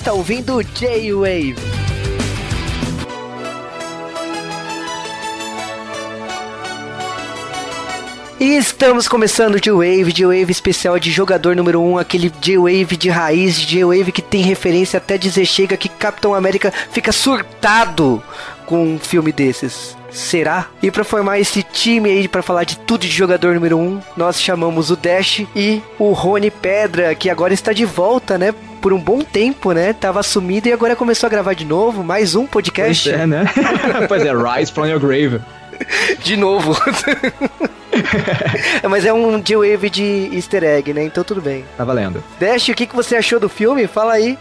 [0.00, 1.54] está ouvindo J-Wave.
[8.40, 13.10] E estamos começando o J-Wave, J-Wave especial de jogador número 1, um, aquele J-Wave de
[13.10, 18.22] raiz, J-Wave que tem referência até dizer chega que Capitão América fica surtado
[18.64, 19.94] com um filme desses.
[20.10, 20.68] Será?
[20.82, 24.00] E para formar esse time aí para falar de tudo de jogador número 1, um,
[24.16, 28.54] nós chamamos o Dash e o Rony Pedra, que agora está de volta, né?
[28.80, 29.92] Por um bom tempo, né?
[29.92, 33.10] Tava sumido e agora começou a gravar de novo, mais um podcast.
[33.10, 33.44] Pois é, né?
[34.08, 35.40] pois é, Rise from Your Grave.
[36.22, 36.76] De novo.
[38.88, 41.04] Mas é um J-Wave de easter egg, né?
[41.04, 41.64] Então tudo bem.
[41.76, 42.22] Tá valendo.
[42.38, 43.86] Dash, o que, que você achou do filme?
[43.86, 44.38] Fala aí.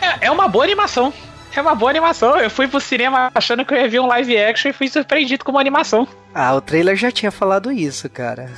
[0.00, 1.12] É, é uma boa animação.
[1.54, 2.36] É uma boa animação.
[2.36, 5.44] Eu fui pro cinema achando que eu ia ver um live action e fui surpreendido
[5.44, 6.06] com uma animação.
[6.34, 8.48] Ah, o trailer já tinha falado isso, cara.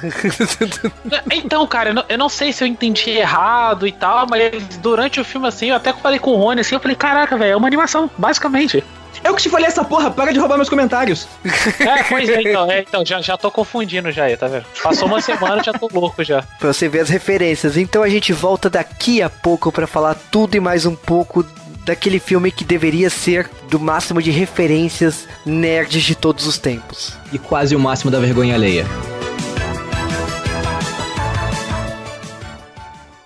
[1.32, 5.20] então, cara, eu não, eu não, sei se eu entendi errado e tal, mas durante
[5.20, 7.56] o filme, assim, eu até falei com o Rony, assim, eu falei, caraca, velho, é
[7.56, 8.84] uma animação, basicamente.
[9.24, 11.28] Eu que te falei essa porra, para de roubar meus comentários.
[11.80, 14.64] É, pois é, então, é, então já, já tô confundindo já aí, tá vendo?
[14.82, 16.42] Passou uma semana já tô louco já.
[16.58, 17.76] Pra você ver as referências.
[17.76, 21.44] Então a gente volta daqui a pouco para falar tudo e mais um pouco
[21.84, 27.16] daquele filme que deveria ser do máximo de referências nerds de todos os tempos.
[27.32, 28.86] E quase o máximo da vergonha alheia.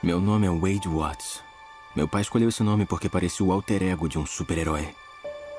[0.02, 1.40] Meu nome é Wade Watts.
[1.94, 4.88] Meu pai escolheu esse nome porque parecia o alter ego de um super-herói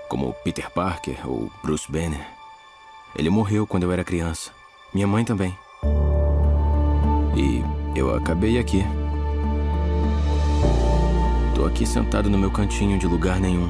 [0.07, 2.25] como Peter Parker ou Bruce Banner.
[3.15, 4.51] Ele morreu quando eu era criança.
[4.93, 5.57] Minha mãe também.
[7.35, 7.63] E
[7.97, 8.83] eu acabei aqui.
[11.57, 13.67] Tô aqui sentado no meu cantinho de lugar nenhum.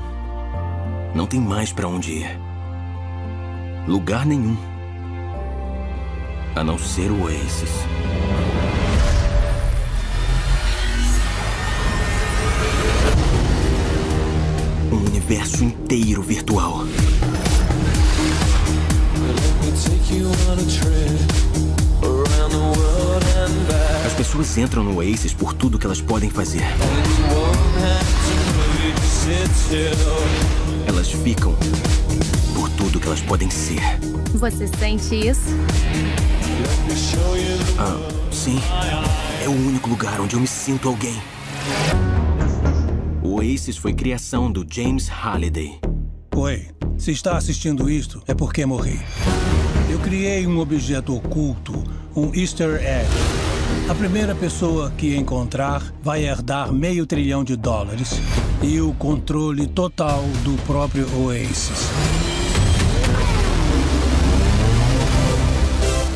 [1.16, 2.39] Não tem mais para onde ir.
[3.88, 4.57] Lugar nenhum.
[6.53, 7.72] A não ser o Oasis.
[14.91, 16.81] um universo inteiro virtual.
[24.06, 26.66] As pessoas entram no Oasis por tudo que elas podem fazer.
[30.88, 31.53] Elas ficam
[32.55, 33.81] por tudo que elas podem ser.
[34.35, 35.49] Você sente isso?
[37.77, 37.97] Ah,
[38.31, 38.57] sim.
[39.43, 41.21] É o único lugar onde eu me sinto alguém.
[43.21, 45.77] O Oasis foi criação do James Halliday.
[46.33, 46.67] Oi,
[46.97, 49.01] se está assistindo isto, é porque morri.
[49.89, 51.83] Eu criei um objeto oculto,
[52.15, 53.37] um easter egg.
[53.90, 58.12] A primeira pessoa que encontrar vai herdar meio trilhão de dólares
[58.62, 61.88] e o controle total do próprio Oasis.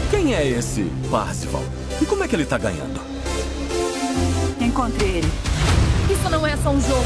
[0.10, 1.64] Quem é esse Parsifal?
[2.02, 3.00] E como é que ele está ganhando?
[4.60, 5.32] Encontre ele.
[6.12, 7.06] Isso não é só um jogo.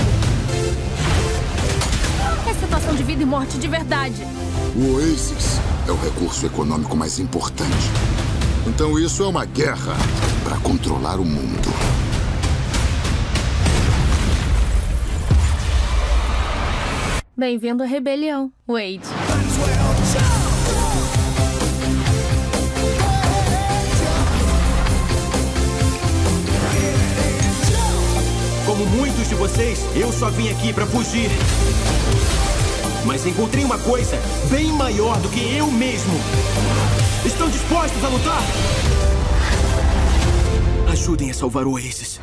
[2.50, 4.24] É situação de vida e morte de verdade.
[4.76, 8.15] O Oasis é o recurso econômico mais importante.
[8.68, 9.96] Então isso é uma guerra
[10.44, 11.70] para controlar o mundo.
[17.38, 19.02] Bem-vindo à rebelião, Wade.
[28.66, 31.30] Como muitos de vocês, eu só vim aqui para fugir.
[33.06, 36.14] Mas encontrei uma coisa bem maior do que eu mesmo.
[37.46, 38.44] Estão dispostos a lutar?
[40.92, 42.20] Ajudem a salvar o Oasis.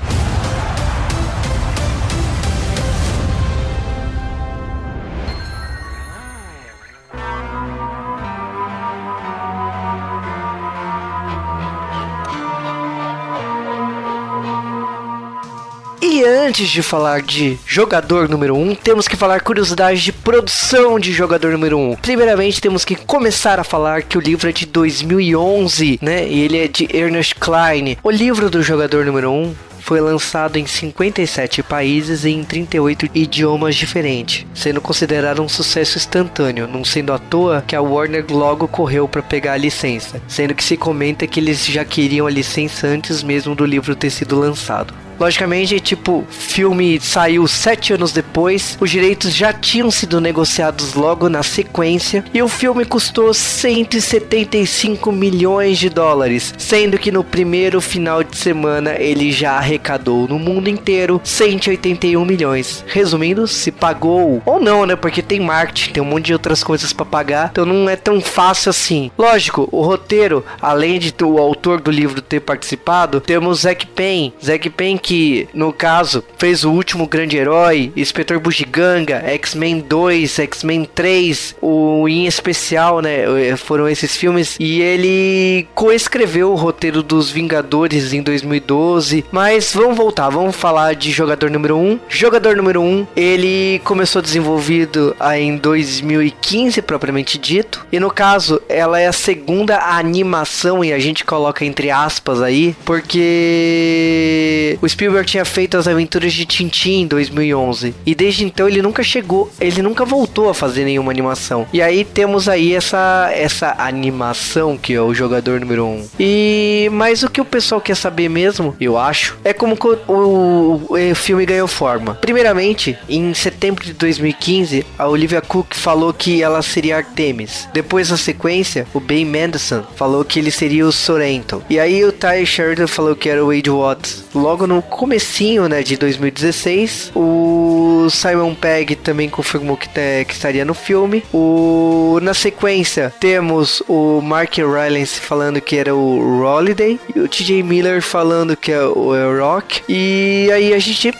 [16.42, 21.12] Antes de falar de jogador número 1, um, temos que falar curiosidades de produção de
[21.12, 21.90] jogador número 1.
[21.92, 21.96] Um.
[21.96, 26.26] Primeiramente, temos que começar a falar que o livro é de 2011, né?
[26.28, 27.96] E ele é de Ernest Klein.
[28.02, 33.10] O livro do jogador número 1 um foi lançado em 57 países e em 38
[33.14, 38.68] idiomas diferentes, sendo considerado um sucesso instantâneo, não sendo à toa que a Warner logo
[38.68, 42.86] correu para pegar a licença, sendo que se comenta que eles já queriam a licença
[42.86, 44.94] antes mesmo do livro ter sido lançado.
[45.22, 51.44] Logicamente, tipo, filme saiu sete anos depois, os direitos já tinham sido negociados logo na
[51.44, 58.36] sequência e o filme custou 175 milhões de dólares, sendo que no primeiro final de
[58.36, 62.84] semana ele já arrecadou no mundo inteiro 181 milhões.
[62.88, 64.96] Resumindo, se pagou ou não, né?
[64.96, 68.20] Porque tem marketing, tem um monte de outras coisas para pagar, então não é tão
[68.20, 69.08] fácil assim.
[69.16, 74.32] Lógico, o roteiro, além de o autor do livro ter participado, temos Zack Penn.
[74.44, 75.11] Zack Penn que,
[75.52, 82.26] no caso, fez o último grande herói, Inspetor Bugiganga, X-Men 2, X-Men 3, o em
[82.26, 83.56] especial, né?
[83.56, 89.24] Foram esses filmes e ele coescreveu o roteiro dos Vingadores em 2012.
[89.30, 92.00] Mas vamos voltar, vamos falar de jogador número 1.
[92.08, 97.86] Jogador número 1, ele começou desenvolvido em 2015, propriamente dito.
[97.90, 102.74] E no caso, ela é a segunda animação, e a gente coloca entre aspas aí,
[102.84, 107.94] porque o Spielberg tinha feito as aventuras de Tintin em 2011.
[108.04, 111.66] E desde então ele nunca chegou, ele nunca voltou a fazer nenhuma animação.
[111.72, 116.08] E aí temos aí essa, essa animação que é o jogador número 1.
[116.20, 120.82] E mas o que o pessoal quer saber mesmo, eu acho, é como o, o,
[120.90, 122.14] o filme ganhou forma.
[122.14, 127.68] Primeiramente, em setembro de 2015, a Olivia Cook falou que ela seria Artemis.
[127.72, 131.62] Depois, na sequência, o Ben Mendelsohn falou que ele seria o Sorrento.
[131.70, 134.24] E aí o Ty Sheridan falou que era o Wade Watts.
[134.34, 140.64] Logo no comecinho, né, de 2016, o Simon Pegg também confirmou que, te, que estaria
[140.64, 141.22] no filme.
[141.32, 147.62] O na sequência temos o Mark Rylance falando que era o Holiday e o TJ
[147.62, 149.82] Miller falando que é o Rock.
[149.88, 151.12] E aí a gente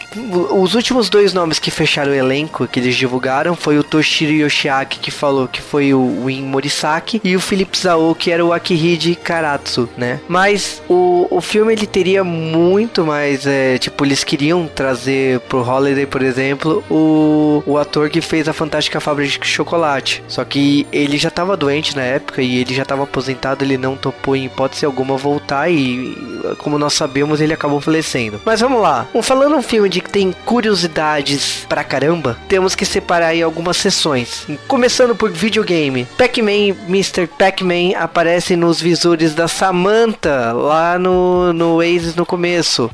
[0.50, 4.98] os últimos dois nomes que fecharam o elenco que eles divulgaram foi o Toshiro Yoshiaki
[4.98, 9.14] que falou que foi o Win Morisaki e o Philip Zhao que era o Akihide
[9.14, 10.20] Karatsu, né?
[10.28, 16.06] Mas o, o filme ele teria muito mais, é, tipo, eles queriam trazer pro Holiday,
[16.06, 20.22] por exemplo, o, o ator que fez a Fantástica Fábrica de Chocolate.
[20.28, 23.96] Só que ele já tava doente na época e ele já tava aposentado, ele não
[23.96, 26.16] topou em hipótese alguma voltar e,
[26.58, 28.40] como nós sabemos, ele acabou falecendo.
[28.44, 29.06] Mas vamos lá.
[29.22, 34.46] Falando um filme de que tem curiosidades pra caramba, temos que separar aí algumas sessões.
[34.66, 36.06] Começando por videogame.
[36.16, 37.26] Pac-Man, Mr.
[37.26, 42.90] Pac-Man aparece nos visores da Samantha lá no, no Oasis no começo.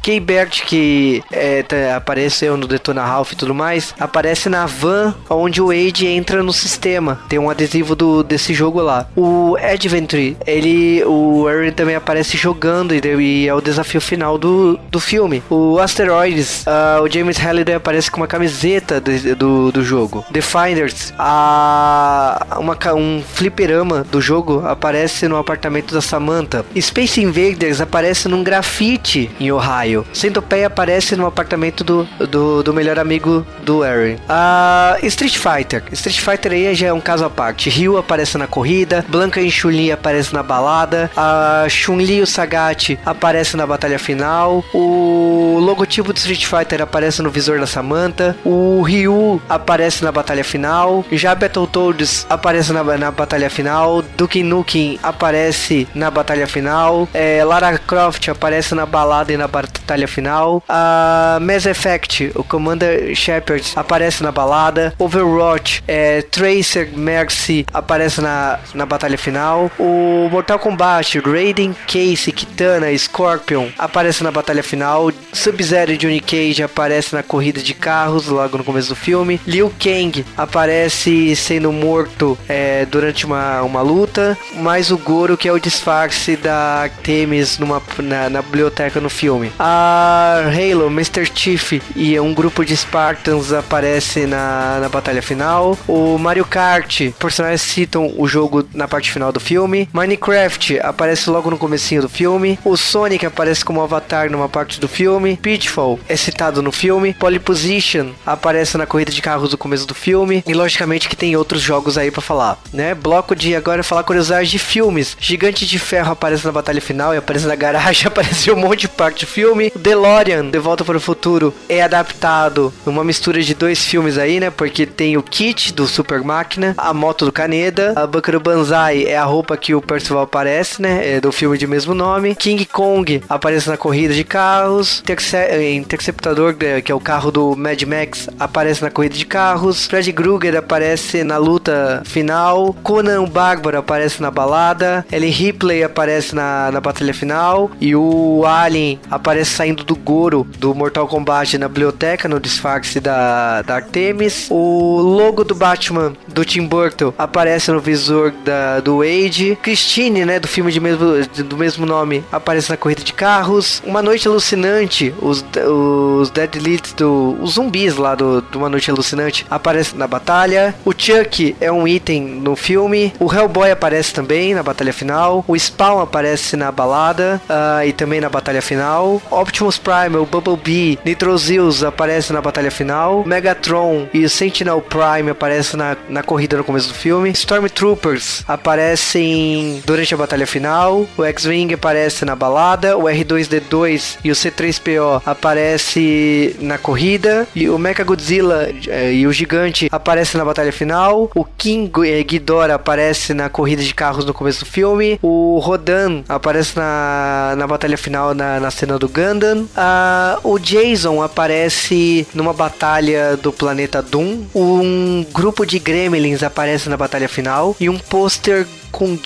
[0.48, 5.60] K-Bert, que é, tá, apareceu no Detona Ralph e tudo mais, aparece na van onde
[5.60, 7.20] o Wade entra no sistema.
[7.28, 9.06] Tem um adesivo do, desse jogo lá.
[9.14, 14.78] O Adventure, ele, o Aaron também aparece jogando e, e, é o desafio final do,
[14.90, 15.42] do filme.
[15.50, 20.24] O Asteroids, uh, o James Halliday aparece com uma camiseta do, do, do jogo.
[20.32, 26.64] The Finders, a, uma, um fliperama do jogo aparece no apartamento da Samantha.
[26.80, 30.06] Space Invaders aparece num grafite em Ohio.
[30.38, 34.16] Centopeia aparece no apartamento do, do, do melhor amigo do Aaron.
[34.28, 35.82] Uh, Street Fighter.
[35.92, 37.68] Street Fighter aí já é um caso à parte.
[37.68, 42.98] Ryu aparece na corrida, Blanca e Chun-Li aparece na balada, a Chun-Li e o Sagat
[43.04, 48.82] aparece na batalha final, o logotipo do Street Fighter aparece no visor da Samantha, o
[48.82, 55.88] Ryu aparece na batalha final, já Battletoads aparece na, na batalha final, Duke Nukem aparece
[55.94, 60.27] na batalha final, é, Lara Croft aparece na balada e na batalha final,
[60.68, 68.58] a Mass Effect, o Commander Shepard aparece na balada, Overwatch, é, Tracer Mercy aparece na,
[68.74, 75.92] na batalha final, o Mortal Kombat, Raiden, Casey, Kitana, Scorpion aparece na batalha final, Sub-Zero
[75.92, 80.24] e Johnny Cage aparece na corrida de carros logo no começo do filme, Liu Kang
[80.36, 86.36] aparece sendo morto é, durante uma, uma luta, mais o Goro que é o disfarce
[86.36, 89.52] da Artemis numa, na, na biblioteca no filme.
[89.58, 91.30] A Halo, Mr.
[91.32, 95.78] Chief e um grupo de Spartans aparece na, na batalha final.
[95.86, 99.88] O Mario Kart, personagens citam o jogo na parte final do filme.
[99.92, 102.58] Minecraft aparece logo no comecinho do filme.
[102.64, 105.36] O Sonic aparece como avatar numa parte do filme.
[105.36, 107.14] Pitfall é citado no filme.
[107.14, 110.42] Pole Position aparece na corrida de carros do começo do filme.
[110.46, 112.94] E logicamente que tem outros jogos aí para falar, né?
[112.94, 115.16] Bloco de agora falar curiosidades de filmes.
[115.20, 118.88] Gigante de Ferro aparece na batalha final e aparece na garagem, apareceu um monte de
[118.88, 119.70] parte do filme.
[120.08, 124.48] DeLorean, De Volta para o Futuro, é adaptado numa mistura de dois filmes aí, né?
[124.48, 129.18] Porque tem o kit do Super Máquina, a moto do Caneda, a Buckaroo Banzai é
[129.18, 131.16] a roupa que o Percival aparece, né?
[131.16, 132.34] É do filme de mesmo nome.
[132.34, 135.00] King Kong aparece na corrida de carros.
[135.00, 135.36] Interce
[135.76, 139.86] Interceptador, né, que é o carro do Mad Max, aparece na corrida de carros.
[139.86, 142.74] Fred Krueger aparece na luta final.
[142.82, 145.04] Conan o Bárbaro aparece na balada.
[145.12, 147.70] Ellen Ripley aparece na, na batalha final.
[147.78, 153.62] E o Alien aparece saindo do Goro do Mortal Kombat na biblioteca, no disfarce da,
[153.62, 154.46] da Artemis.
[154.50, 159.58] O logo do Batman do Tim Burton aparece no visor da, do Wade.
[159.62, 163.82] Christine, né, do filme de mesmo, do mesmo nome, aparece na corrida de carros.
[163.86, 167.38] Uma Noite Alucinante, os, os Dead Leads do.
[167.40, 170.74] Os zumbis lá do, do Uma Noite Alucinante aparecem na batalha.
[170.84, 173.14] O Chuck é um item no filme.
[173.18, 175.44] O Hellboy aparece também na batalha final.
[175.48, 179.22] O Spawn aparece na balada uh, e também na batalha final.
[179.30, 183.24] Optimus Prime, o Bumblebee, Nitrozeus aparece na batalha final.
[183.24, 187.30] Megatron e Sentinel Prime aparecem na, na corrida no começo do filme.
[187.30, 191.06] Stormtroopers aparecem durante a batalha final.
[191.16, 192.96] O X-Wing aparece na balada.
[192.96, 197.46] O R2D2 e o C3PO aparece na corrida.
[197.54, 201.30] E o Mecha Godzilla eh, e o Gigante aparecem na batalha final.
[201.34, 205.18] O King eh, Ghidorah aparece na corrida de carros no começo do filme.
[205.22, 209.67] O Rodan aparece na, na batalha final na, na cena do Gundam.
[209.76, 214.44] Uh, o Jason aparece numa batalha do planeta Doom.
[214.54, 217.76] Um grupo de gremlins aparece na batalha final.
[217.78, 219.18] E um pôster com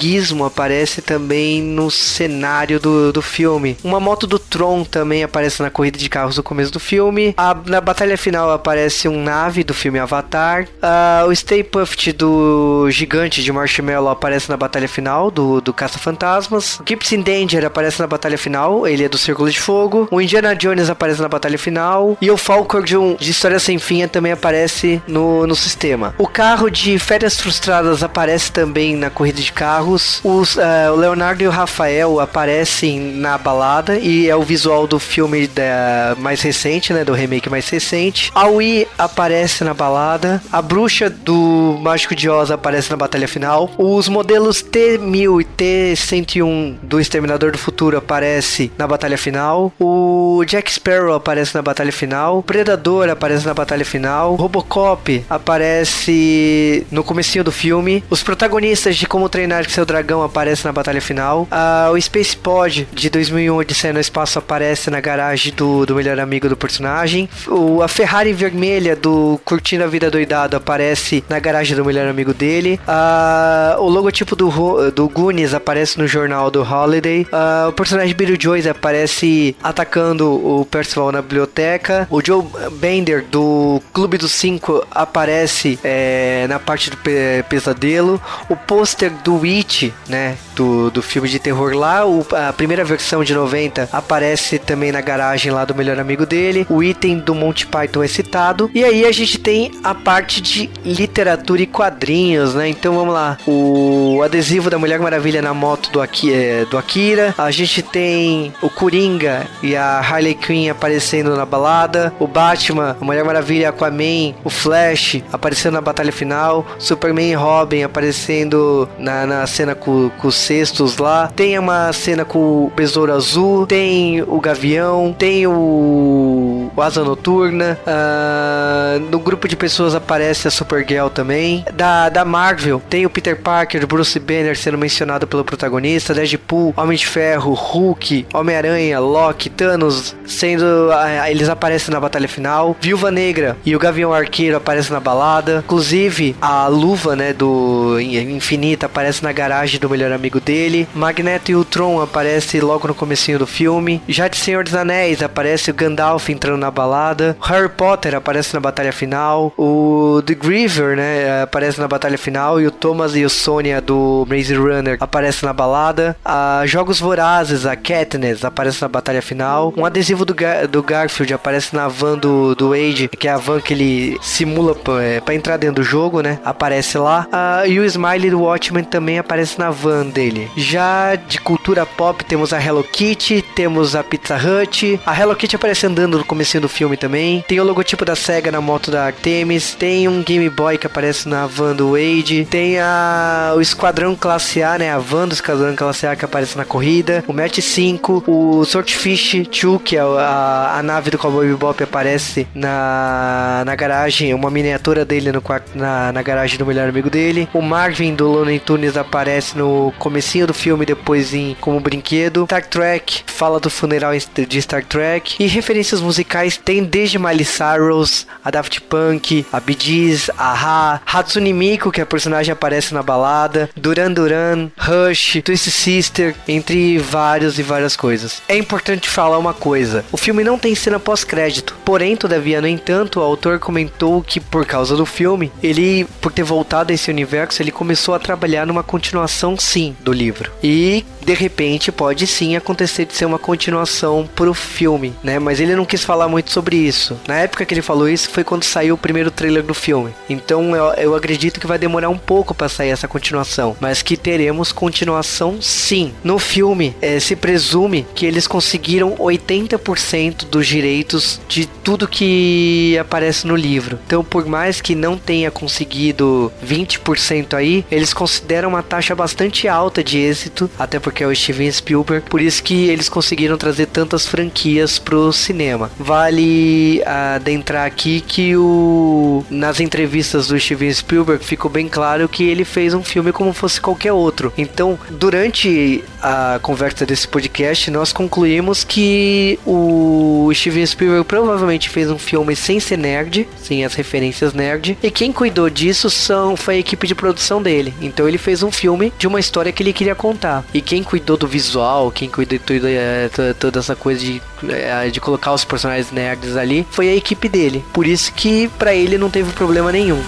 [0.45, 3.77] aparece também no cenário do, do filme.
[3.83, 7.35] Uma moto do Tron também aparece na corrida de carros do começo do filme.
[7.37, 10.65] A, na batalha final aparece um nave do filme Avatar.
[10.65, 16.81] Uh, o Stay Puft do gigante de Marshmallow aparece na batalha final do, do Caça-Fantasmas.
[16.81, 20.09] O Keeps in Danger aparece na batalha final, ele é do Círculo de Fogo.
[20.11, 22.17] O Indiana Jones aparece na batalha final.
[22.21, 26.15] E o Falcor de, um, de História Sem Fim também aparece no, no sistema.
[26.19, 30.21] O carro de Férias Frustradas aparece também na corrida de carros.
[30.25, 34.99] Os, uh, o Leonardo e o Rafael aparecem na balada e é o visual do
[34.99, 37.05] filme da, mais recente, né?
[37.05, 38.31] Do remake mais recente.
[38.35, 40.43] A Wii aparece na balada.
[40.51, 43.71] A bruxa do Mágico de Oz aparece na batalha final.
[43.79, 49.73] Os modelos T-1000 e T-101 do Exterminador do Futuro aparece na batalha final.
[49.79, 52.39] O Jack Sparrow aparece na batalha final.
[52.39, 54.35] O Predador aparece na batalha final.
[54.35, 58.03] Robocop aparece no comecinho do filme.
[58.09, 61.43] Os protagonistas de Como Treinar Seu Dragão aparecem na batalha final.
[61.43, 66.19] Uh, o Space Pod de 2001 Odisseia no Espaço aparece na garagem do, do melhor
[66.19, 67.29] amigo do personagem.
[67.47, 72.35] O, a Ferrari vermelha do Curtindo a Vida Doidado aparece na garagem do melhor amigo
[72.35, 72.81] dele.
[72.87, 77.27] Uh, o logotipo do, do Goonies aparece no jornal do Holiday.
[77.33, 82.07] Uh, o personagem Beetlejuice aparece atacando o Percival na biblioteca.
[82.11, 88.21] O Joe Bender do Clube dos Cinco aparece é, na parte do pe pesadelo.
[88.49, 90.37] O pôster do It, né?
[90.55, 92.07] Do, do filme de terror lá.
[92.07, 96.67] O, a primeira versão de 90 aparece também na garagem lá do melhor amigo dele.
[96.69, 98.71] O item do Monty Python é citado.
[98.75, 102.69] E aí a gente tem a parte de literatura e quadrinhos, né?
[102.69, 103.39] Então vamos lá.
[103.47, 107.35] O adesivo da Mulher Maravilha na moto do, Aki, é, do Akira.
[107.39, 112.13] A gente tem o Coringa e a Harley Quinn aparecendo na balada.
[112.19, 116.67] O Batman, a Mulher Maravilha, Aquaman, o Flash aparecendo na batalha final.
[116.79, 121.31] Superman e Robin aparecendo na, na cena com, com os cestos lá.
[121.35, 123.67] Tem uma cena com o Besouro Azul.
[123.67, 125.15] Tem o Gavião.
[125.19, 127.79] Tem o, o Asa Noturna.
[127.87, 131.65] Uh, no grupo de pessoas aparece a Supergirl também.
[131.73, 136.15] Da, da Marvel, tem o Peter Parker, Bruce Banner sendo mencionado pelo protagonista.
[136.15, 140.63] Deadpool, Homem de Ferro, Hulk, Homem-Aranha, Loki, Thanos sendo.
[140.63, 142.77] Uh, eles aparecem na batalha final.
[142.81, 145.63] Viúva Negra e o Gavião Arqueiro aparecem na balada.
[145.65, 150.89] Inclusive, a luva, né, do Infinita aparece na garagem do melhor amigo dele.
[150.95, 154.01] Magneto e o Tron aparece logo no comecinho do filme.
[154.09, 157.37] Já de Senhor dos Anéis aparece o Gandalf entrando na balada.
[157.41, 159.53] Harry Potter aparece na batalha final.
[159.59, 164.27] O The Griever, né, aparece na batalha final e o Thomas e o Sonya do
[164.29, 166.17] Maze Runner aparecem na balada.
[166.25, 169.73] A Jogos Vorazes, a Katniss aparece na batalha final.
[169.77, 173.37] Um adesivo do, Gar do Garfield aparece na van do, do Wade, que é a
[173.37, 176.39] van que ele simula pra, é, entrar dentro do jogo, né?
[176.45, 177.27] Aparece lá.
[177.33, 180.51] Uh, e o Smiley do Watchmen também aparece na van dele.
[180.57, 185.01] Já de cultura pop temos a Hello Kitty, temos a Pizza Hut.
[185.05, 187.45] A Hello Kitty aparece andando no começo do filme também.
[187.47, 189.75] Tem o logotipo da SEGA na moto da Artemis.
[189.75, 192.47] Tem um Game Boy que aparece na van do Wade.
[192.51, 194.93] Tem a, o Esquadrão Classe A, né?
[194.93, 197.25] A van do Esquadrão Classe A que aparece na corrida.
[197.27, 198.25] O Match 5.
[198.27, 204.35] O Swordfish 2, que é a, a nave do Cowboy Bebop, aparece na, na garagem.
[204.35, 205.43] Uma miniatura dele no
[205.75, 207.49] na, na garagem do melhor amigo dele.
[207.53, 212.45] O Marvin do Looney Tunes aparece no comecinho do filme, depois em como brinquedo.
[212.45, 214.13] Star Trek fala do funeral
[214.49, 215.37] de Star Trek.
[215.43, 221.01] E referências musicais tem desde Miley Cyrus, a Daft Punk, a Bee Gees, a Ha,
[221.07, 227.59] Hatsune Miku, que a personagem aparece na balada, Duran Duran, Rush, Twist Sister, entre vários
[227.59, 228.43] e várias coisas.
[228.49, 231.77] É importante falar uma coisa: o filme não tem cena pós-crédito.
[231.85, 236.43] Porém, todavia, no entanto, o autor comentou que por causa do filme, ele, por ter
[236.43, 240.51] voltado a esse universo, ele começou a trabalhar numa continuação sim do livro.
[240.63, 245.39] E de repente pode sim acontecer de ser uma continuação pro filme, né?
[245.39, 247.19] Mas ele não quis falar muito sobre isso.
[247.27, 250.13] Na época que ele falou isso foi quando saiu o primeiro trailer do filme.
[250.29, 254.17] Então eu, eu acredito que vai demorar um pouco para sair essa continuação, mas que
[254.17, 256.13] teremos continuação sim.
[256.23, 263.47] No filme é, se presume que eles conseguiram 80% dos direitos de tudo que aparece
[263.47, 263.99] no livro.
[264.07, 270.03] Então, por mais que não tenha conseguido 20% aí, eles consideram uma taxa bastante alta
[270.03, 274.27] de êxito, até porque é o Steven Spielberg, por isso que eles conseguiram trazer tantas
[274.27, 275.91] franquias pro cinema.
[275.99, 282.65] Vale adentrar aqui que o nas entrevistas do Steven Spielberg ficou bem claro que ele
[282.65, 284.53] fez um filme como fosse qualquer outro.
[284.57, 292.19] Então, durante a conversa desse podcast, nós concluímos que o Steven Spielberg provavelmente fez um
[292.19, 296.79] filme sem ser nerd, sem as referências nerd, e quem cuidou disso são foi a
[296.79, 297.95] equipe de produção dele.
[298.01, 300.65] Então ele fez um filme de uma história que ele queria contar.
[300.73, 304.43] E quem cuidou do visual, quem cuidou de tudo, é, toda, toda essa coisa de,
[304.69, 307.85] é, de colocar os personagens nerds ali, foi a equipe dele.
[307.93, 310.23] Por isso que para ele não teve problema nenhum.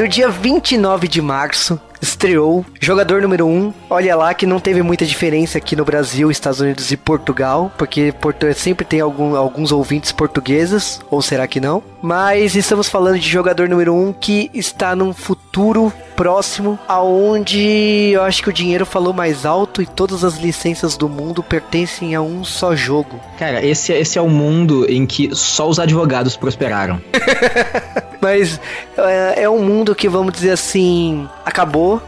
[0.00, 3.50] No dia 29 de março, estreou jogador número 1.
[3.50, 7.70] Um, olha lá que não teve muita diferença aqui no Brasil, Estados Unidos e Portugal,
[7.76, 11.82] porque Porto sempre tem algum, alguns ouvintes portugueses, ou será que não?
[12.00, 18.22] Mas estamos falando de jogador número 1 um que está num futuro próximo aonde eu
[18.22, 22.22] acho que o dinheiro falou mais alto e todas as licenças do mundo pertencem a
[22.22, 23.20] um só jogo.
[23.38, 27.02] Cara, esse, esse é o mundo em que só os advogados prosperaram.
[28.20, 28.60] Mas
[28.96, 32.02] é, é, um mundo que, vamos dizer assim, acabou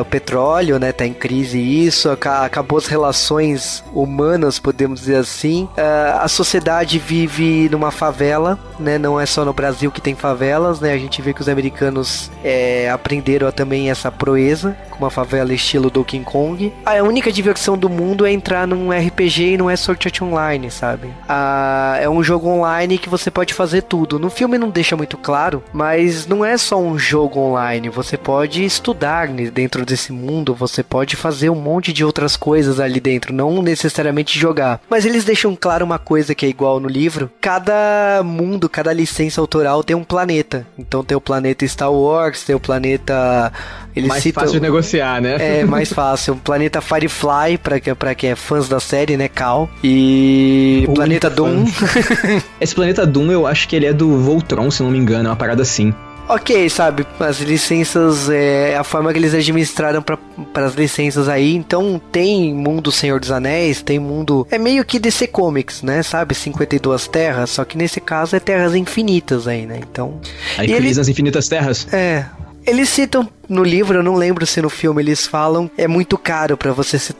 [0.00, 0.92] o petróleo, né?
[0.92, 5.68] Tá em crise isso, acabou as relações humanas, podemos dizer assim.
[5.76, 8.98] A, a sociedade vive numa favela, né?
[8.98, 10.92] Não é só no Brasil que tem favelas, né?
[10.92, 15.90] A gente vê que os americanos é, aprenderam também essa proeza, com uma favela estilo
[15.90, 16.72] Donkey Kong.
[16.84, 20.70] A única diversão do mundo é entrar num RPG e não é Sword Art Online,
[20.70, 21.08] sabe?
[21.28, 24.18] Ah, é um jogo online que você pode fazer tudo.
[24.18, 27.88] No filme não deixa muito claro, mas não é só um jogo online.
[27.88, 33.00] Você pode estudar dentro desse mundo, você pode fazer um monte de outras coisas ali
[33.00, 34.80] dentro, não necessariamente jogar.
[34.88, 39.40] Mas eles deixam claro uma coisa que é igual no livro: cada mundo, cada licença
[39.40, 40.66] autoral tem um planeta.
[40.78, 43.52] Então tem o planeta Star Wars, tem o planeta.
[43.94, 45.60] Eles mais citam, fácil de negociar, né?
[45.60, 46.34] É, mais fácil.
[46.34, 49.28] O planeta Firefly, pra, pra quem é fãs da série, né?
[49.28, 49.68] Cal.
[49.82, 51.64] E o planeta Doom.
[52.60, 55.20] Esse planeta Doom, eu acho que ele é do Voltron, se não me engano, é
[55.20, 55.92] uma parada assim
[56.28, 57.06] ok, sabe?
[57.20, 61.54] As licenças, é a forma que eles administraram para as licenças aí.
[61.54, 64.46] Então tem mundo Senhor dos Anéis, tem mundo.
[64.50, 66.02] É meio que DC Comics, né?
[66.02, 66.34] Sabe?
[66.34, 69.78] 52 terras, só que nesse caso é terras infinitas aí, né?
[69.78, 70.20] Então.
[70.58, 70.94] Aí crise ele...
[70.94, 71.86] nas infinitas terras?
[71.92, 72.26] É.
[72.66, 76.56] Eles citam no livro, eu não lembro se no filme eles falam, é muito caro
[76.56, 77.14] para você se,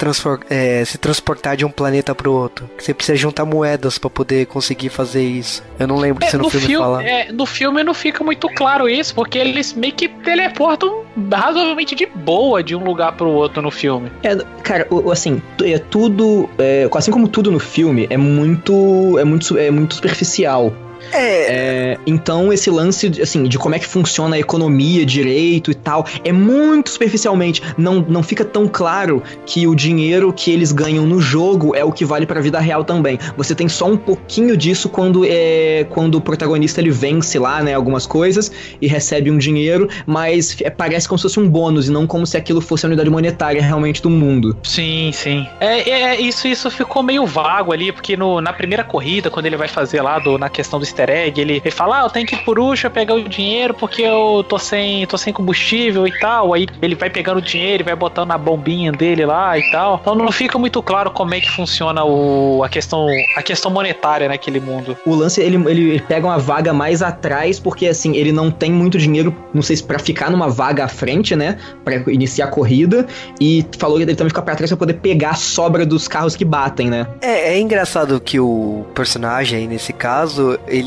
[0.51, 2.69] é, se, transportar de um planeta pro outro.
[2.79, 5.63] Você precisa juntar moedas para poder conseguir fazer isso.
[5.79, 7.05] Eu não lembro é, se no, no filme, filme fala.
[7.05, 12.07] É, no filme não fica muito claro isso, porque eles meio que teleportam razoavelmente de
[12.07, 14.11] boa de um lugar pro outro no filme.
[14.23, 19.57] É, cara, assim, é tudo, é, assim como tudo no filme, é muito, é muito,
[19.57, 20.73] é muito superficial.
[21.13, 21.93] É.
[21.93, 21.99] é.
[22.07, 26.33] Então, esse lance, assim, de como é que funciona a economia, direito e tal, é
[26.33, 27.63] muito superficialmente.
[27.77, 31.93] Não, não fica tão claro que o dinheiro que eles ganham no jogo é o
[31.93, 33.19] que vale pra vida real também.
[33.37, 37.75] Você tem só um pouquinho disso quando é quando o protagonista ele vence lá, né,
[37.75, 41.91] algumas coisas e recebe um dinheiro, mas é, parece como se fosse um bônus e
[41.91, 44.57] não como se aquilo fosse a unidade monetária realmente do mundo.
[44.63, 45.47] Sim, sim.
[45.61, 49.47] É, é, é isso, isso ficou meio vago ali, porque no, na primeira corrida, quando
[49.47, 52.11] ele vai fazer lá do, na questão do easter egg, ele, ele fala, ah, eu
[52.11, 56.07] tenho que ir por Usha pegar o dinheiro porque eu tô sem, tô sem combustível
[56.07, 56.55] e tal.
[56.55, 59.99] Aí ele vai pegando o dinheiro e vai botando na bombinha dele lá e tal.
[60.01, 63.07] Então não fica muito claro como é que funciona o, a questão
[63.37, 64.97] a questão monetária naquele mundo.
[65.05, 68.99] O lance, ele, ele, pega uma vaga mais atrás porque, assim, ele não tem muito
[68.99, 73.07] dinheiro, não sei se pra ficar numa vaga à frente, né, pra iniciar a corrida,
[73.41, 76.37] e falou que ele também fica pra trás pra poder pegar a sobra dos carros
[76.37, 77.07] que batem, né.
[77.21, 80.86] É, é engraçado que o personagem aí, nesse caso, ele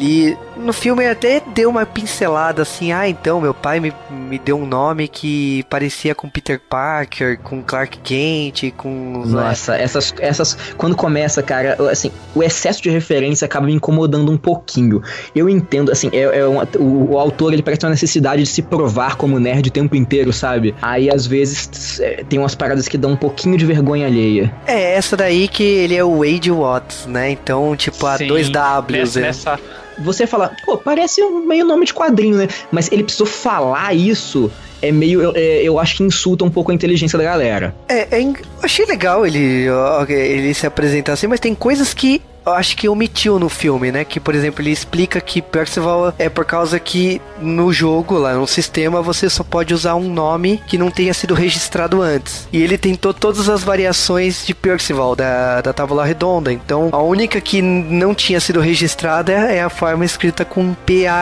[0.58, 4.66] no filme até deu uma pincelada assim, ah, então meu pai me, me deu um
[4.66, 11.42] nome que parecia com Peter Parker, com Clark Kent, com Nossa, essas essas quando começa,
[11.42, 15.02] cara, assim, o excesso de referência acaba me incomodando um pouquinho.
[15.36, 18.62] Eu entendo, assim, é, é uma, o, o, autor ele parece uma necessidade de se
[18.62, 20.76] provar como nerd o tempo inteiro, sabe?
[20.82, 24.54] Aí às vezes é, tem umas paradas que dão um pouquinho de vergonha alheia.
[24.66, 27.32] É, essa daí que ele é o Wade Watts, né?
[27.32, 29.16] Então, tipo, a dois Ws.
[29.16, 29.60] Nessa, nessa...
[30.00, 32.48] Você fala, pô, parece meio nome de quadrinho, né?
[32.72, 35.22] Mas ele precisou falar isso é meio.
[35.22, 37.76] Eu, é, eu acho que insulta um pouco a inteligência da galera.
[37.88, 39.68] É, é achei legal ele,
[40.10, 44.04] ele se apresentar assim, mas tem coisas que eu acho que omitiu no filme, né?
[44.04, 48.48] Que, por exemplo, ele explica que Percival é por causa que no jogo, lá no
[48.48, 52.48] sistema, você só pode usar um nome que não tenha sido registrado antes.
[52.52, 56.52] E ele tentou todas as variações de Percival, da, da tábula redonda.
[56.52, 61.18] Então, a única que não tinha sido registrada é a forma escrita com P-A-R-Z-I-V-A-L.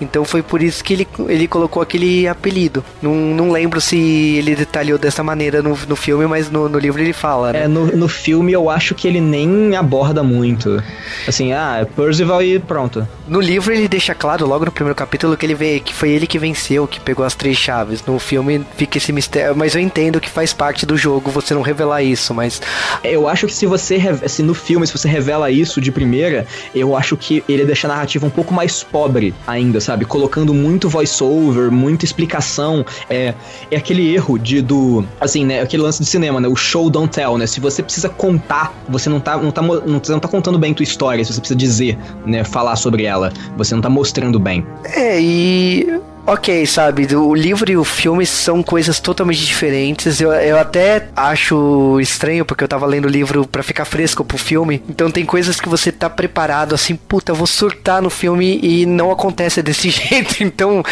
[0.00, 2.84] Então, foi por isso que ele, ele colocou aquele apelido.
[3.02, 7.02] Não, não lembro se ele detalhou dessa maneira no, no filme, mas no, no livro
[7.02, 7.64] ele fala, né?
[7.64, 10.82] É, no, no filme eu acho que ele ele nem aborda muito.
[11.26, 13.06] Assim, ah, é Percival e pronto.
[13.26, 16.26] No livro ele deixa claro, logo no primeiro capítulo, que ele vê que foi ele
[16.26, 18.04] que venceu, que pegou as três chaves.
[18.04, 21.62] No filme fica esse mistério, mas eu entendo que faz parte do jogo você não
[21.62, 22.60] revelar isso, mas.
[23.02, 23.98] Eu acho que se você.
[24.28, 27.90] Se no filme, se você revela isso de primeira, eu acho que ele deixa a
[27.90, 30.04] narrativa um pouco mais pobre ainda, sabe?
[30.04, 31.35] Colocando muito voice-over,
[31.70, 32.84] muita explicação.
[33.08, 33.34] É,
[33.70, 35.04] é aquele erro de do.
[35.20, 35.60] Assim, né?
[35.60, 36.48] Aquele lance de cinema, né?
[36.48, 37.46] O show don't tell, né?
[37.46, 40.74] Se você precisa contar, você não tá, não tá, não, você não tá contando bem
[40.74, 42.44] tua história, se você precisa dizer, né?
[42.44, 43.32] Falar sobre ela.
[43.56, 44.66] Você não tá mostrando bem.
[44.84, 47.14] É, e ok, sabe?
[47.14, 50.20] O livro e o filme são coisas totalmente diferentes.
[50.20, 54.36] Eu, eu até acho estranho, porque eu tava lendo o livro para ficar fresco pro
[54.36, 54.82] filme.
[54.88, 58.84] Então tem coisas que você tá preparado assim, puta, eu vou surtar no filme e
[58.84, 60.42] não acontece desse jeito.
[60.42, 60.82] Então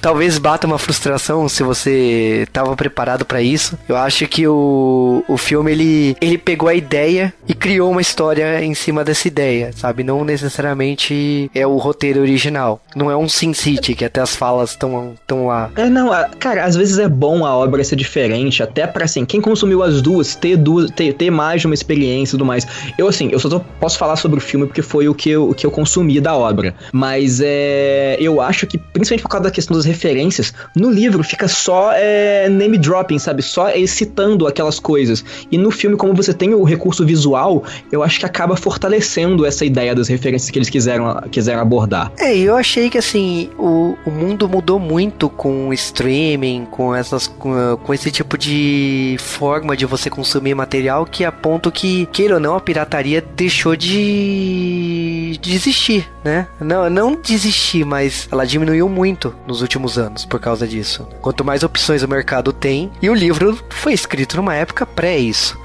[0.00, 3.78] talvez bata uma frustração se você tava preparado para isso.
[3.88, 8.64] Eu acho que o, o filme ele, ele pegou a ideia e criou uma história
[8.64, 10.02] em cima dessa ideia, sabe?
[10.02, 12.80] Não necessariamente é o roteiro original.
[12.94, 15.70] Não é um Sin City que até as falas estão tão lá.
[15.76, 19.40] É, não, cara, às vezes é bom a obra ser diferente, até pra, assim, quem
[19.40, 22.66] consumiu as duas, ter duas, ter, ter mais de uma experiência e tudo mais.
[22.98, 25.50] Eu, assim, eu só tô, posso falar sobre o filme porque foi o que eu,
[25.50, 26.74] o que eu consumi da obra.
[26.92, 28.16] Mas é.
[28.20, 32.48] Eu acho que, principalmente por causa da questão das referências, no livro fica só é,
[32.48, 33.42] name dropping, sabe?
[33.42, 35.24] Só citando aquelas coisas.
[35.50, 39.64] E no filme, como você tem o recurso visual, eu acho que acaba fortalecendo essa
[39.64, 42.12] ideia das referências que eles quiseram, quiseram abordar.
[42.18, 47.26] É, eu achei que assim, o, o mundo mundo mudou muito com streaming, com essas
[47.26, 52.40] com, esse tipo de forma de você consumir material que a ponto que, queira ou
[52.40, 56.46] não, a pirataria deixou de, de existir, né?
[56.60, 61.08] Não, não desistir, mas ela diminuiu muito nos últimos anos por causa disso.
[61.22, 65.58] Quanto mais opções o mercado tem, e o livro foi escrito numa época pré isso.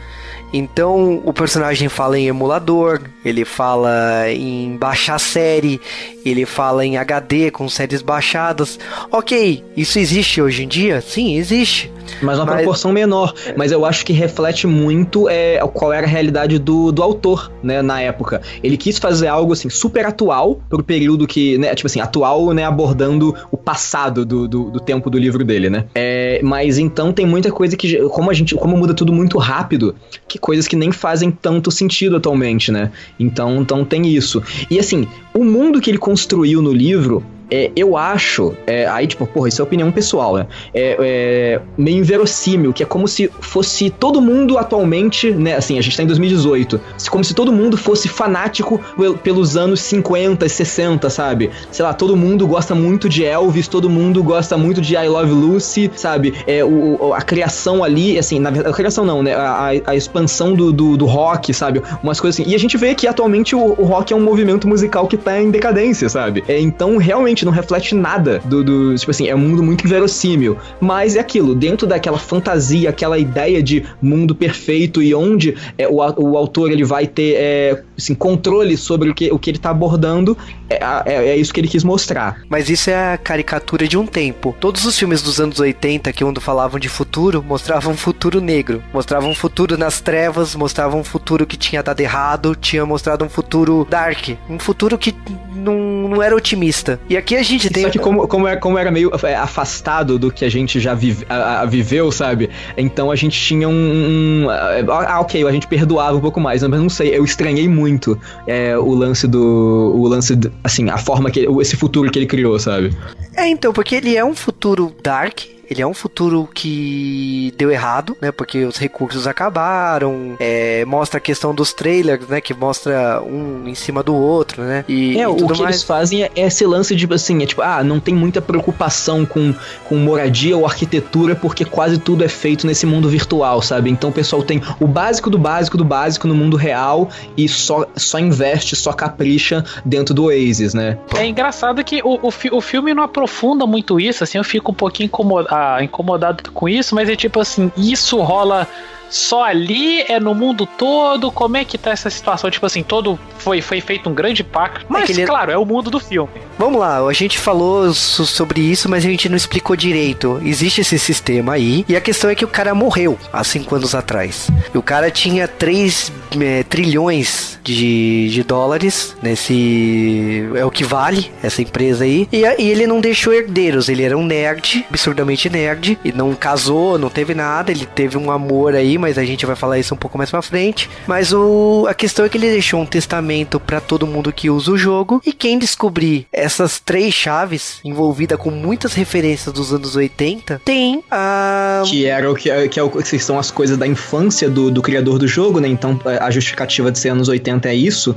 [0.53, 5.79] Então o personagem fala em emulador, ele fala em baixar série,
[6.25, 8.79] ele fala em HD com séries baixadas.
[9.11, 11.01] Ok, isso existe hoje em dia?
[11.01, 11.91] Sim, existe.
[12.21, 12.55] Mas uma mas...
[12.55, 13.33] proporção menor.
[13.55, 17.81] Mas eu acho que reflete muito é, qual era a realidade do, do autor, né,
[17.81, 18.41] na época.
[18.63, 22.63] Ele quis fazer algo assim super atual pro período que, né, tipo assim, atual, né,
[22.63, 25.85] abordando o passado do, do, do tempo do livro dele, né?
[25.95, 29.95] É, mas então tem muita coisa que, como a gente, como muda tudo muito rápido,
[30.27, 32.91] que coisas que nem fazem tanto sentido atualmente, né?
[33.17, 34.43] Então, então tem isso.
[34.69, 39.27] E assim, o mundo que ele construiu no livro é, eu acho, é, aí tipo,
[39.27, 40.47] porra, isso é opinião pessoal, né?
[40.73, 45.55] É, é, meio inverossímil, que é como se fosse todo mundo atualmente, né?
[45.55, 48.79] Assim, a gente tá em 2018, como se todo mundo fosse fanático
[49.23, 51.49] pelos anos 50, 60, sabe?
[51.71, 55.31] Sei lá, todo mundo gosta muito de Elvis, todo mundo gosta muito de I Love
[55.31, 56.33] Lucy, sabe?
[56.47, 59.33] É, o, a criação ali, assim, na verdade, a criação não, né?
[59.35, 61.81] A, a expansão do, do, do, rock, sabe?
[62.01, 62.49] Umas coisas assim.
[62.49, 65.41] E a gente vê que atualmente o, o rock é um movimento musical que tá
[65.41, 66.43] em decadência, sabe?
[66.47, 70.57] É, então, realmente, não reflete nada do, do, Tipo assim, é um mundo muito inverossímil.
[70.79, 75.95] Mas é aquilo, dentro daquela fantasia, aquela ideia de mundo perfeito e onde é, o,
[75.95, 79.69] o autor ele vai ter é, assim, controle sobre o que, o que ele tá
[79.69, 80.37] abordando,
[80.69, 82.41] é, é, é, isso que ele quis mostrar.
[82.49, 84.55] Mas isso é a caricatura de um tempo.
[84.59, 88.81] Todos os filmes dos anos 80 que quando falavam de futuro, mostravam um futuro negro.
[88.93, 93.29] Mostravam um futuro nas trevas, mostravam um futuro que tinha dado errado, tinha mostrado um
[93.29, 94.29] futuro dark.
[94.49, 95.13] Um futuro que
[95.53, 96.99] não, não era otimista.
[97.09, 97.83] E aqui aqui a gente tem.
[97.83, 100.93] Só que como, como, era, como era meio é, afastado do que a gente já
[100.93, 102.49] vive, a, a viveu, sabe?
[102.77, 106.79] Então a gente tinha um, um, Ah, ok, a gente perdoava um pouco mais, mas
[106.79, 109.93] não sei, eu estranhei muito é, o lance do.
[109.95, 111.47] O lance, assim, a forma que.
[111.61, 112.95] Esse futuro que ele criou, sabe?
[113.35, 115.41] É, então, porque ele é um futuro dark,
[115.71, 118.29] ele é um futuro que deu errado, né?
[118.29, 120.35] Porque os recursos acabaram.
[120.37, 122.41] É, mostra a questão dos trailers, né?
[122.41, 124.83] Que mostra um em cima do outro, né?
[124.85, 125.61] E, é, e o que mais.
[125.61, 129.53] eles fazem é esse lance de assim, é tipo, ah, não tem muita preocupação com,
[129.87, 133.89] com moradia ou arquitetura, porque quase tudo é feito nesse mundo virtual, sabe?
[133.89, 137.85] Então o pessoal tem o básico do básico do básico no mundo real e só,
[137.95, 140.97] só investe, só capricha dentro do Oasis, né?
[141.15, 144.75] É engraçado que o, o, o filme não aprofunda muito isso, assim, eu fico um
[144.75, 148.67] pouquinho incomodado incomodado com isso, mas é tipo assim, isso rola
[149.11, 150.01] só ali?
[150.01, 151.31] É no mundo todo?
[151.31, 152.49] Como é que tá essa situação?
[152.49, 154.85] Tipo assim, todo foi, foi feito um grande pacto.
[154.89, 155.25] Mas, é ele...
[155.25, 156.31] claro, é o mundo do filme.
[156.57, 160.39] Vamos lá, a gente falou sobre isso, mas a gente não explicou direito.
[160.43, 163.95] Existe esse sistema aí, e a questão é que o cara morreu há cinco anos
[163.95, 164.49] atrás.
[164.73, 170.47] E o cara tinha 3 é, trilhões de, de dólares nesse.
[170.55, 172.27] É o que vale essa empresa aí.
[172.31, 176.97] E, e ele não deixou herdeiros, ele era um nerd, absurdamente nerd, e não casou,
[176.97, 179.97] não teve nada, ele teve um amor aí, mas a gente vai falar isso um
[179.97, 180.89] pouco mais pra frente.
[181.07, 184.71] Mas o, a questão é que ele deixou um testamento para todo mundo que usa
[184.71, 185.21] o jogo.
[185.25, 191.83] E quem descobrir essas três chaves, envolvida com muitas referências dos anos 80, tem a.
[191.85, 194.69] Que era o que, é, que, é o, que são as coisas da infância do,
[194.69, 195.67] do criador do jogo, né?
[195.67, 198.15] Então a justificativa de ser anos 80 é isso.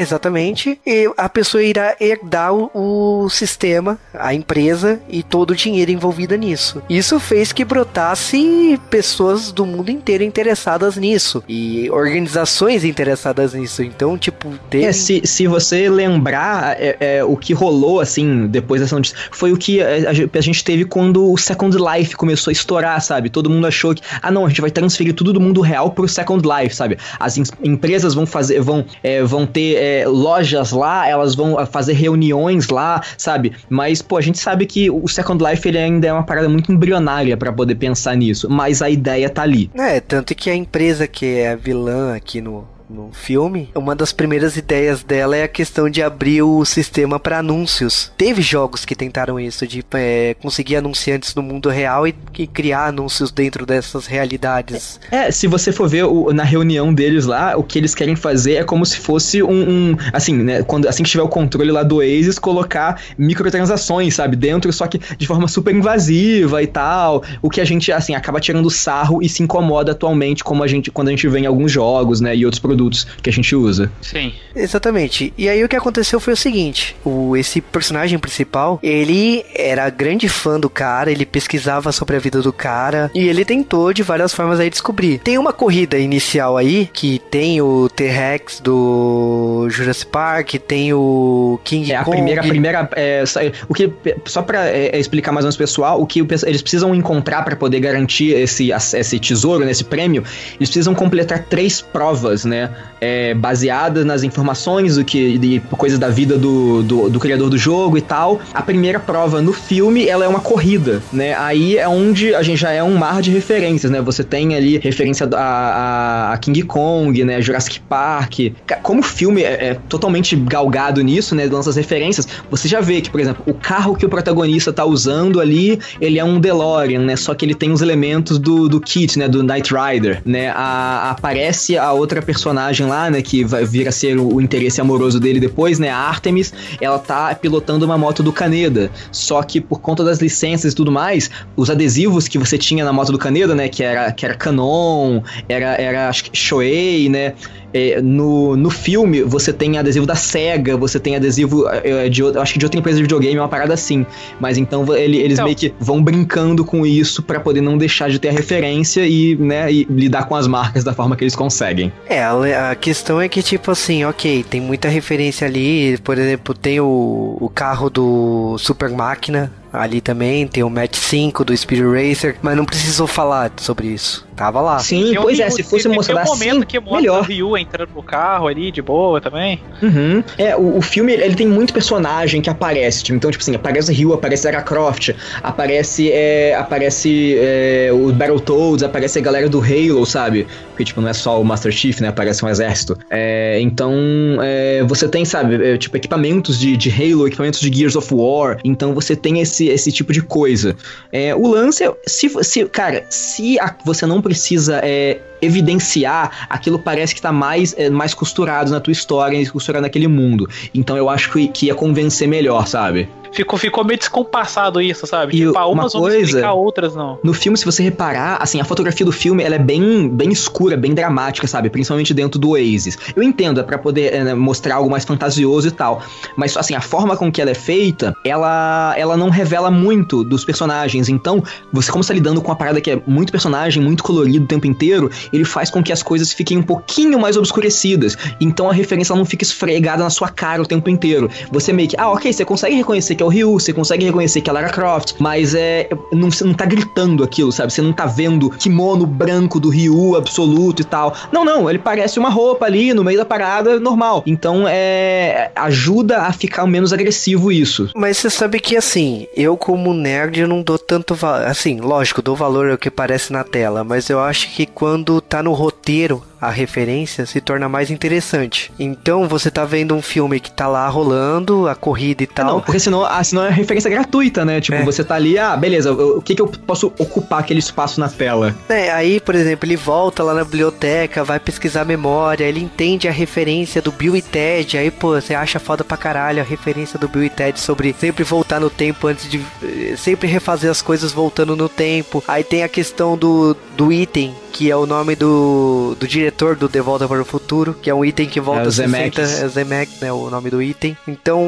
[0.00, 0.80] Exatamente.
[0.86, 6.34] E a pessoa irá herdar o, o, sistema, a empresa e todo o dinheiro envolvido
[6.36, 6.82] nisso.
[6.88, 13.82] Isso fez que brotasse pessoas do mundo inteiro interessadas nisso e organizações interessadas nisso.
[13.82, 18.96] Então, tipo, é, se, se você lembrar é, é, o que rolou assim depois dessa
[18.96, 23.00] notícia, foi o que a, a, gente teve quando o Second Life começou a estourar,
[23.02, 23.28] sabe?
[23.28, 26.08] Todo mundo achou que, ah, não, a gente vai transferir tudo do mundo real pro
[26.08, 26.96] Second Life, sabe?
[27.18, 33.02] As empresas vão fazer, vão, é, vão ter lojas lá, elas vão fazer reuniões lá,
[33.16, 33.52] sabe?
[33.68, 36.72] Mas, pô, a gente sabe que o Second Life ele ainda é uma parada muito
[36.72, 39.70] embrionária para poder pensar nisso, mas a ideia tá ali.
[39.74, 44.12] É, tanto que a empresa que é a vilã aqui no, no filme, uma das
[44.12, 48.10] primeiras ideias dela é a questão de abrir o sistema para anúncios.
[48.16, 52.86] Teve jogos que tentaram isso, de é, conseguir anunciantes no mundo real e, e, criar
[52.86, 54.98] anúncios dentro dessas realidades.
[55.10, 58.54] É, se você for ver o, na reunião deles lá, o que eles querem fazer
[58.54, 61.82] é como se fosse um, um, assim, né, quando assim que tiver o controle lá
[61.82, 67.48] do Oasis, colocar microtransações, sabe, dentro, só que de forma super invasiva e tal, o
[67.48, 71.08] que a gente assim acaba tirando sarro e se incomoda atualmente como a gente quando
[71.08, 73.92] a gente vê em alguns jogos, né, e outros produtos produtos que a gente usa.
[74.00, 74.32] Sim.
[74.56, 75.32] Exatamente.
[75.36, 80.28] E aí o que aconteceu foi o seguinte: o, esse personagem principal, ele era grande
[80.28, 84.32] fã do cara, ele pesquisava sobre a vida do cara e ele tentou de várias
[84.32, 85.18] formas aí descobrir.
[85.18, 91.92] Tem uma corrida inicial aí que tem o T-Rex do Jurassic Park, tem o King
[91.92, 92.10] é, Kong.
[92.10, 93.24] A primeira, a primeira é,
[93.68, 93.92] o que
[94.24, 97.56] só para é, é, explicar mais ou menos pessoal, o que eles precisam encontrar para
[97.56, 100.24] poder garantir esse, esse tesouro, nesse prêmio,
[100.56, 102.69] eles precisam completar três provas, né?
[103.00, 107.56] É, baseada nas informações do que de coisas da vida do, do, do, criador do
[107.56, 108.40] jogo e tal.
[108.52, 111.34] A primeira prova no filme, ela é uma corrida, né?
[111.34, 114.02] Aí é onde a gente já é um mar de referências, né?
[114.02, 117.40] Você tem ali referência a, a, a King Kong, né?
[117.40, 118.52] Jurassic Park.
[118.82, 121.46] Como o filme é, é, totalmente galgado nisso, né?
[121.46, 124.84] Lança as referências, você já vê que, por exemplo, o carro que o protagonista tá
[124.84, 127.16] usando ali, ele é um DeLorean, né?
[127.16, 129.26] Só que ele tem os elementos do, do kit, né?
[129.26, 130.50] Do Knight Rider, né?
[130.50, 134.80] A, aparece a outra personagem personagem lá, né, que vai vir a ser o, interesse
[134.80, 138.90] amoroso dele depois, né, a Artemis, ela tá pilotando uma moto do Caneda.
[139.10, 142.92] Só que por conta das licenças e tudo mais, os adesivos que você tinha na
[142.92, 147.34] moto do Caneda, né, que era, que era Canon, era, era acho que Shoei, né,
[147.72, 152.52] é, no, no filme, você tem adesivo da SEGA, você tem adesivo é, de, acho
[152.52, 154.04] que de outra empresa de videogame, uma parada assim.
[154.40, 158.10] Mas então ele, eles então, meio que vão brincando com isso para poder não deixar
[158.10, 161.36] de ter a referência e, né, e lidar com as marcas da forma que eles
[161.36, 161.92] conseguem.
[162.08, 165.98] É, a, a questão é que, tipo assim, ok, tem muita referência ali.
[165.98, 171.44] Por exemplo, tem o, o carro do Super Máquina, ali também, tem o match 5
[171.44, 174.26] do Speed Racer, mas não precisou falar sobre isso.
[174.40, 174.78] Tava lá.
[174.78, 177.20] Sim, pois é, se fosse mostrar um momento assim, que mostra melhor.
[177.20, 179.60] o Ryu entrando no carro ali, de boa também.
[179.82, 180.24] Uhum.
[180.38, 183.92] É, o, o filme, ele tem muito personagem que aparece, tipo, então, tipo assim, aparece
[183.92, 185.10] Ryu, aparece Lara Croft,
[185.42, 190.46] aparece, é, aparece é, o Battletoads, aparece a galera do Halo, sabe?
[190.70, 192.96] Porque, tipo, não é só o Master Chief, né, aparece um exército.
[193.10, 193.92] É, então,
[194.40, 198.58] é, você tem, sabe, é, tipo, equipamentos de, de Halo, equipamentos de Gears of War,
[198.64, 200.76] então você tem esse, esse tipo de coisa.
[201.12, 206.78] É, o lance é, se, se, cara, se a- você não precisa é, evidenciar, aquilo
[206.78, 210.48] parece que tá mais, é, mais costurado na tua história, costurado naquele mundo.
[210.74, 213.08] Então eu acho que, que ia convencer melhor, sabe?
[213.32, 215.34] Ficou, ficou meio descompassado isso, sabe?
[215.36, 217.18] E tipo, uma umas vão coisa- explicar, outras não.
[217.22, 220.76] No filme, se você reparar, assim, a fotografia do filme, ela é bem, bem escura,
[220.76, 221.70] bem dramática, sabe?
[221.70, 222.98] Principalmente dentro do Oasis.
[223.14, 226.02] Eu entendo, é pra poder é, né, mostrar algo mais fantasioso e tal.
[226.36, 230.44] Mas, assim, a forma com que ela é feita, ela, ela não revela muito dos
[230.44, 231.08] personagens.
[231.08, 234.48] Então, você, como está lidando com uma parada que é muito personagem, muito colorido o
[234.48, 238.16] tempo inteiro, ele faz com que as coisas fiquem um pouquinho mais obscurecidas.
[238.40, 241.30] Então, a referência não fica esfregada na sua cara o tempo inteiro.
[241.52, 244.40] Você meio que, ah, ok, você consegue reconhecer que é o Ryu, você consegue reconhecer
[244.40, 245.90] que é a Lara Croft, mas é.
[246.10, 247.70] Não, você não tá gritando aquilo, sabe?
[247.70, 251.14] Você não tá vendo kimono branco do Ryu absoluto e tal.
[251.30, 254.22] Não, não, ele parece uma roupa ali no meio da parada normal.
[254.26, 255.50] Então é.
[255.54, 257.90] ajuda a ficar menos agressivo isso.
[257.94, 261.46] Mas você sabe que assim, eu como nerd eu não dou tanto valor.
[261.46, 265.42] Assim, lógico, dou valor ao que aparece na tela, mas eu acho que quando tá
[265.42, 268.72] no roteiro a referência se torna mais interessante.
[268.78, 272.46] Então você tá vendo um filme que tá lá rolando, a corrida e tal.
[272.46, 274.60] Não, porque senão, ah, senão é referência gratuita, né?
[274.60, 274.84] Tipo, É.
[274.84, 278.54] você tá ali, ah, beleza, o que que eu posso ocupar aquele espaço na tela?
[278.68, 283.08] É, aí, por exemplo, ele volta lá na biblioteca, vai pesquisar a memória, ele entende
[283.08, 286.98] a referência do Bill e Ted, aí, pô, você acha foda pra caralho a referência
[286.98, 289.40] do Bill e Ted sobre sempre voltar no tempo antes de.
[289.62, 292.22] eh, sempre refazer as coisas voltando no tempo.
[292.28, 296.68] Aí tem a questão do, do item, que é o nome do, do diretor do
[296.68, 299.28] De Volta para o Futuro, que é um item que volta É o Zemeckis.
[299.28, 300.96] 60, é Zemeckis, né, o nome do item.
[301.06, 301.40] Então,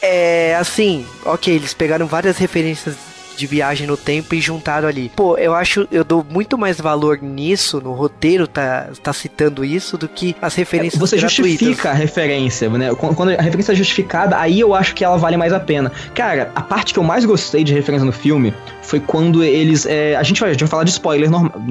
[0.00, 2.94] é assim, ok, eles pegaram várias referências
[3.36, 5.10] de viagem no tempo e juntaram ali.
[5.14, 9.96] Pô, eu acho, eu dou muito mais valor nisso, no roteiro tá, tá citando isso,
[9.96, 11.50] do que as referências Você gratuitas.
[11.50, 12.94] justifica a referência, né?
[12.94, 15.90] Quando a referência é justificada, aí eu acho que ela vale mais a pena.
[16.14, 19.86] Cara, a parte que eu mais gostei de referência no filme foi quando eles.
[19.86, 21.30] é, a, gente vai, a gente vai falar de spoiler,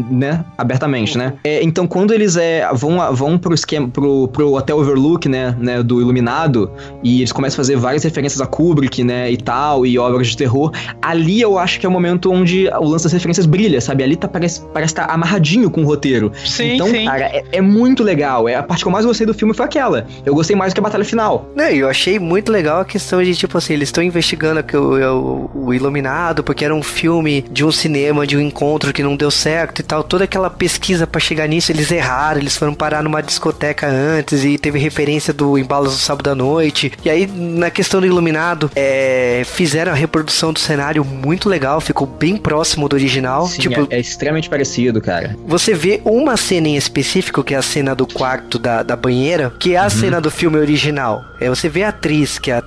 [0.09, 0.43] né?
[0.57, 1.33] Abertamente, né?
[1.43, 5.83] É, então, quando eles é, vão, vão pro esquema, pro, pro Hotel Overlook, né, né?
[5.83, 6.71] Do Iluminado,
[7.03, 9.31] e eles começam a fazer várias referências a Kubrick, né?
[9.31, 10.71] E tal, e obras de terror.
[11.01, 14.03] Ali eu acho que é o momento onde o lance das referências brilha, sabe?
[14.03, 16.31] Ali tá, parece estar parece tá amarradinho com o roteiro.
[16.45, 17.05] Sim, então, sim.
[17.05, 18.47] cara, é, é muito legal.
[18.47, 20.05] É a parte que eu mais gostei do filme foi aquela.
[20.25, 21.49] Eu gostei mais do que a batalha final.
[21.55, 24.75] Não, e eu achei muito legal a questão de, tipo assim, eles estão investigando aqui
[24.75, 29.03] o, o, o Iluminado, porque era um filme de um cinema, de um encontro que
[29.03, 30.03] não deu certo e tal.
[30.03, 34.57] Toda aquela pesquisa pra chegar nisso, eles erraram, eles foram parar numa discoteca antes e
[34.57, 36.91] teve referência do Embalos do Sábado à Noite.
[37.03, 42.07] E aí, na questão do Iluminado, é, fizeram a reprodução do cenário muito legal, ficou
[42.07, 43.47] bem próximo do original.
[43.47, 45.35] Sim, tipo, é, é extremamente parecido, cara.
[45.45, 49.51] você vê uma cena em específico, que é a cena do quarto da, da banheira,
[49.59, 51.23] que é a cena do filme original.
[51.39, 52.63] É, você vê a atriz, que é, a,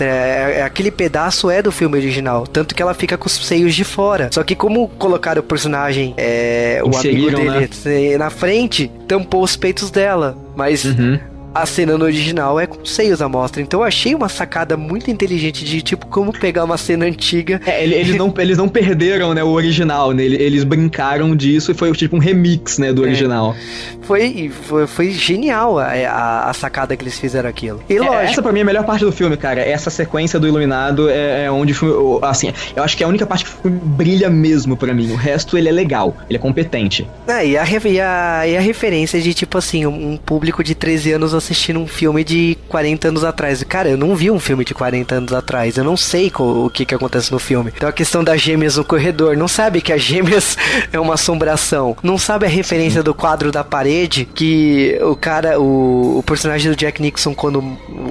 [0.00, 2.46] é- é- aquele pedaço é do filme original.
[2.46, 4.28] Tanto que ela fica com os seios de fora.
[4.32, 9.56] Só que como colocaram o personagem, é, o amigo dele eh, na frente, tampou os
[9.56, 10.36] peitos dela.
[10.56, 11.18] Mas Uhum.
[11.62, 13.60] A cena no original é com os seios à mostra.
[13.62, 17.82] Então eu achei uma sacada muito inteligente de, tipo, como pegar uma cena antiga É,
[17.82, 20.24] ele- eles, não, eles não perderam, né, o original, né?
[20.24, 23.08] Ele- Eles brincaram disso e foi tipo um remix, né, do É.
[23.08, 23.54] original.
[24.02, 27.82] Foi, foi, foi genial a, a, a sacada que eles fizeram aquilo.
[27.88, 28.14] E É, lógico.
[28.22, 29.60] essa pra mim é a melhor parte do filme, cara.
[29.60, 32.18] Essa sequência do Iluminado é, é onde o filme.
[32.22, 35.10] Assim, eu acho que é a única parte que o filme brilha mesmo pra mim.
[35.10, 37.06] O resto ele é legal, ele é competente.
[37.26, 40.74] É, e, a, e, a, e a referência de, tipo assim, um, um público de
[40.74, 43.62] 13 anos assistindo um filme de 40 anos atrás.
[43.64, 45.76] Cara, eu não vi um filme de 40 anos atrás.
[45.76, 47.72] Eu não sei o que, que acontece no filme.
[47.76, 49.36] Então a questão das gêmeas no corredor.
[49.36, 50.56] Não sabe que as gêmeas
[50.92, 51.96] é uma assombração.
[52.02, 54.24] Não sabe a referência do quadro da parede.
[54.34, 57.62] Que o cara, o, o personagem do Jack Nixon, quando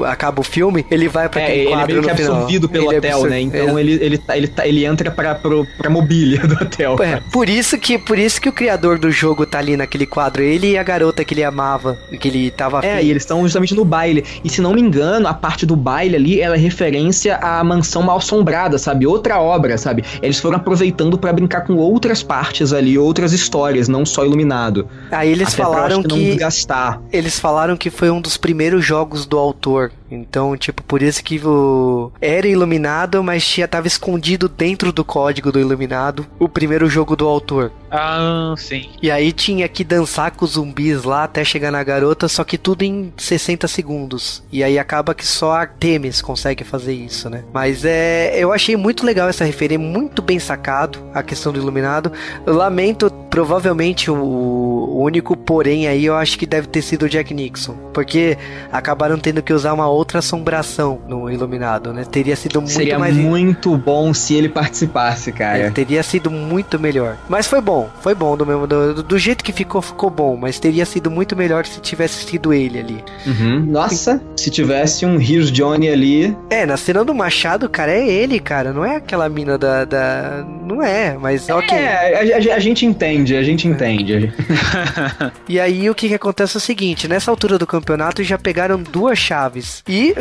[0.05, 2.31] acaba o filme, ele vai pra É, aquele ele é quadro meio que no final.
[2.33, 3.41] absorvido pelo Ele é hotel, absor- né?
[3.41, 3.81] Então é.
[3.81, 6.95] ele, ele, tá- ele, tá- ele entra pra, pro, pra mobília do hotel.
[7.01, 10.41] É, por isso que por isso que o criador do jogo tá ali naquele quadro,
[10.43, 13.73] ele e a garota que ele amava, que ele tava É, e eles estão justamente
[13.75, 14.23] no baile.
[14.43, 18.03] E se não me engano, a parte do baile ali, ela é referência à Mansão
[18.03, 19.05] Mal Assombrada, sabe?
[19.05, 20.03] Outra obra, sabe?
[20.21, 24.87] Eles foram aproveitando pra brincar com outras partes ali, outras histórias, não só Iluminado.
[25.11, 27.01] Aí eles Até pra, falaram acho que, não desgastar.
[27.11, 29.91] eles falaram que foi um dos primeiros jogos do autor.
[30.15, 32.11] Então, tipo, por isso que o...
[32.19, 37.27] era iluminado, mas já tava escondido dentro do código do iluminado o primeiro jogo do
[37.27, 37.71] autor.
[37.91, 38.89] Ah, sim.
[39.01, 42.57] E aí tinha que dançar com os zumbis lá até chegar na garota, só que
[42.57, 44.43] tudo em 60 segundos.
[44.51, 47.43] E aí acaba que só Artemis consegue fazer isso, né?
[47.53, 52.11] Mas é, eu achei muito legal essa referência, muito bem sacado a questão do iluminado.
[52.45, 57.09] Eu lamento, provavelmente o, o único porém aí eu acho que deve ter sido o
[57.09, 58.37] Jack Nixon, porque
[58.71, 62.03] acabaram tendo que usar uma outra assombração no iluminado, né?
[62.09, 65.57] Teria sido muito Seria mais muito bom se ele participasse, cara.
[65.57, 67.17] é, teria sido muito melhor.
[67.29, 70.59] Mas foi bom, foi bom do mesmo do, do jeito que ficou, ficou bom, mas
[70.59, 73.03] teria sido muito melhor se tivesse sido ele ali.
[73.25, 73.59] Uhum.
[73.67, 76.35] Nossa, se tivesse um Here's Johnny ali.
[76.49, 79.85] É, na cena do Machado, cara, é ele, cara, não é aquela mina da.
[79.85, 80.45] da...
[80.65, 81.77] Não é, mas ok.
[81.77, 84.33] É, a, a- a gente entende, a gente entende.
[85.47, 88.81] E aí o que, que acontece é o seguinte, nessa altura do campeonato já pegaram
[88.81, 89.83] duas chaves.
[89.87, 90.15] E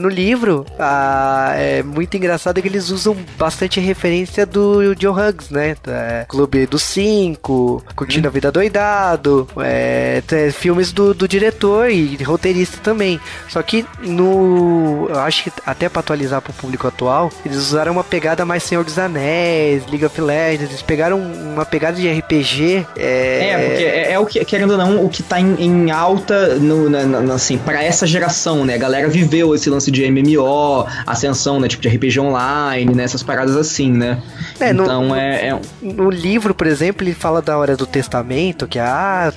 [0.00, 5.76] no livro, ah, é muito engraçado que eles usam bastante referência do Joe Huggs, né?
[5.86, 10.20] É, Clube dos Cinco, Curtindo a Vida Doidado, é,
[10.52, 13.18] filmes do, do diretor e roteirista também.
[13.48, 15.06] Só que no.
[15.08, 18.84] Eu acho que até pra atualizar pro público atual, eles usaram uma pegada mais Senhor
[18.84, 22.86] dos Anéis, League of Legends, eles pegaram uma pegada de RPG.
[22.96, 25.90] É, É, porque é, é o que, querendo ou não, o que tá em, em
[25.90, 28.74] alta, no, na, na- assim, pra essa geração, né?
[28.74, 31.68] A galera viveu esse lance de MMO, ascensão, né?
[31.68, 33.04] Tipo, de RPG online, né?
[33.04, 34.18] Essas paradas assim, né?
[34.60, 38.66] É, no- então é, é- No livro, por exemplo, ele fala da hora do testamento,
[38.66, 39.32] que ah,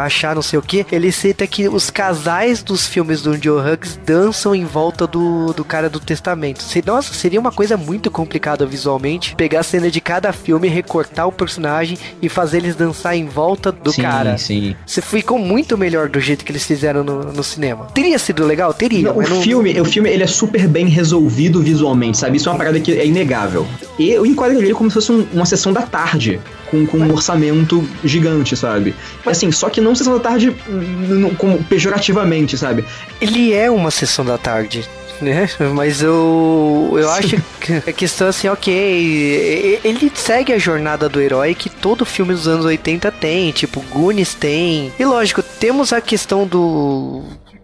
[0.00, 0.84] achar não sei o que.
[0.92, 5.64] Ele cita que os casais dos filmes do Joe Huggs dançam em volta do, do
[5.64, 6.62] cara do testamento.
[6.62, 11.26] Se- Nossa, seria uma coisa muito complicada visualmente pegar a cena de cada filme, recortar
[11.28, 14.36] o personagem e fazer eles dançar em volta do sim, cara.
[14.38, 14.74] sim.
[14.86, 17.86] Você ficou muito melhor do jeito que eles fizeram no, no cinema.
[17.94, 18.72] Teria sido legal?
[18.72, 19.01] Teria.
[19.02, 22.36] Não, o mas não- filme, o filme ele é super bem resolvido visualmente, sabe?
[22.36, 23.66] Isso é uma parada que é inegável.
[23.98, 26.40] E eu enquadraria ele como se fosse um- uma sessão da tarde,
[26.70, 28.94] com, com um orçamento gigante, sabe?
[29.26, 32.84] Assim, só que não sessão da tarde n- como pejorativamente, sabe?
[33.20, 34.88] Ele é uma sessão da tarde.
[35.20, 35.48] Né?
[35.72, 41.20] Mas eu, eu acho que a questão é assim, ok, ele segue a jornada do
[41.20, 44.92] herói que todo filme dos anos 80 tem, tipo, Goonies tem.
[44.98, 47.22] E lógico, temos a questão do,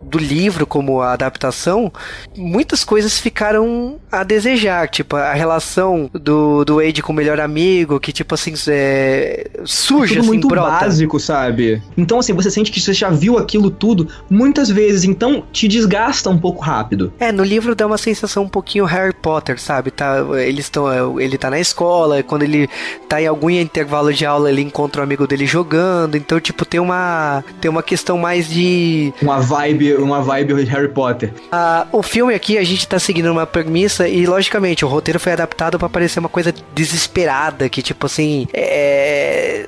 [0.09, 1.93] do livro como a adaptação,
[2.37, 8.01] muitas coisas ficaram a desejar, tipo, a relação do, do Wade com o melhor amigo,
[8.01, 10.71] que tipo assim, é, surge tudo assim, muito brota.
[10.71, 11.83] básico, sabe?
[11.97, 16.31] Então, assim, você sente que você já viu aquilo tudo muitas vezes, então te desgasta
[16.31, 17.13] um pouco rápido.
[17.19, 19.91] É, no livro dá uma sensação um pouquinho Harry Potter, sabe?
[19.91, 22.69] Tá, eles estão, ele tá na escola, quando ele
[23.09, 26.81] tá em algum intervalo de aula, ele encontra um amigo dele jogando, então tipo tem
[26.81, 31.33] uma tem uma questão mais de Uma vibe, uma vibe de Harry Potter.
[31.51, 35.33] ah, o filme aqui a gente tá seguindo uma premissa e logicamente o roteiro foi
[35.33, 39.67] adaptado pra parecer uma coisa desesperada, que tipo assim, é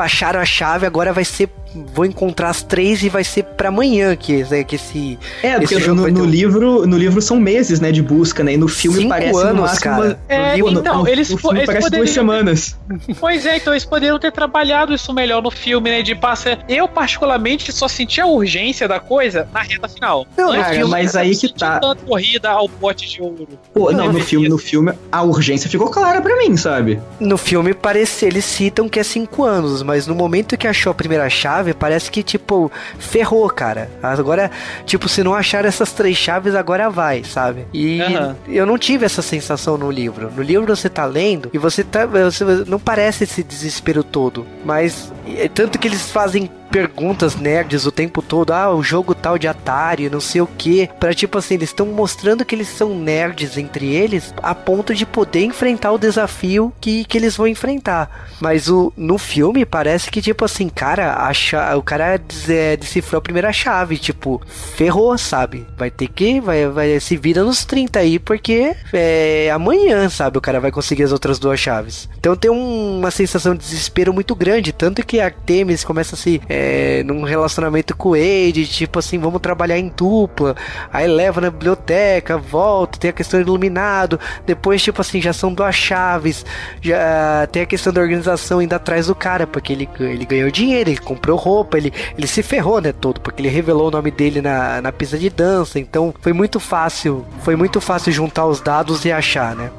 [0.00, 1.48] acharam a chave, agora vai ser
[1.92, 5.80] vou encontrar as três e vai ser pra amanhã que, que esse É, esse porque
[5.80, 8.52] jogo no, vai ter no um- livro, no livro são meses, né, de busca, né?
[8.52, 10.20] E no filme Cinco parece no anos, máximo cara.
[10.28, 12.78] É, No livro- então, no- eles, no filme eles parece poderiam duas semanas.
[13.18, 16.00] Pois é, então eles poderiam ter trabalhado isso melhor no filme, né?
[16.02, 16.60] De passa.
[16.68, 20.28] Eu, particularmente, só senti a urgência da coisa na reta final.
[20.36, 21.80] Não, Antes cara, disso, mas eu aí não que senti tá.
[21.80, 23.48] tanta corrida ao pote de ouro.
[23.72, 27.00] Pô, não, Não, no filme, no filme, a urgência ficou clara pra mim, sabe?
[27.18, 30.94] No filme parece, eles citam que é 5 anos, mas no momento que achou a
[30.94, 33.88] primeira chave, parece que, tipo, ferrou, cara.
[34.02, 34.50] Agora,
[34.84, 37.66] tipo, se não achar essas três chaves, agora vai, sabe?
[37.72, 38.36] E Aham.
[38.48, 40.32] eu não tive essa sensação no livro.
[40.34, 42.06] No livro você tá lendo e você tá.
[42.06, 44.44] Você não parece esse desespero todo.
[44.64, 48.52] Mas é tanto que eles fazem perguntas nerds o tempo todo.
[48.52, 50.90] Ah, o jogo tal de Atari, não sei o que.
[50.98, 55.06] Pra tipo assim, eles estão mostrando que eles são nerds entre eles a ponto de
[55.06, 58.26] poder enfrentar o desafio que, que eles vão enfrentar.
[58.40, 63.22] Mas o, no filme parece que, tipo assim, cara, a o cara é, decifrou a
[63.22, 63.96] primeira chave.
[63.96, 64.42] Tipo,
[64.74, 65.64] ferrou, sabe?
[65.78, 66.40] Vai ter que.
[66.40, 70.38] Vai, vai se vira nos 30 aí, porque é amanhã, sabe?
[70.38, 72.08] O cara vai conseguir as outras duas chaves.
[72.18, 74.72] Então tem um- uma sensação de desespero muito grande.
[74.72, 76.42] Tanto que a Artemis começa a se.
[76.48, 76.63] É,
[77.04, 80.54] num relacionamento com o Wade, tipo assim, vamos trabalhar em dupla.
[80.92, 84.18] Aí leva na biblioteca, volta, tem a questão do iluminado.
[84.46, 86.44] Depois, tipo assim, já são duas chaves.
[86.80, 90.90] Já tem a questão da organização indo atrás do cara, porque ele, ele ganhou dinheiro,
[90.90, 94.40] ele comprou roupa, ele, ele se ferrou, né, todo, porque ele revelou o nome dele
[94.40, 95.78] na, na pista de dança.
[95.78, 99.70] Então foi muito fácil, foi muito fácil juntar os dados e achar, né?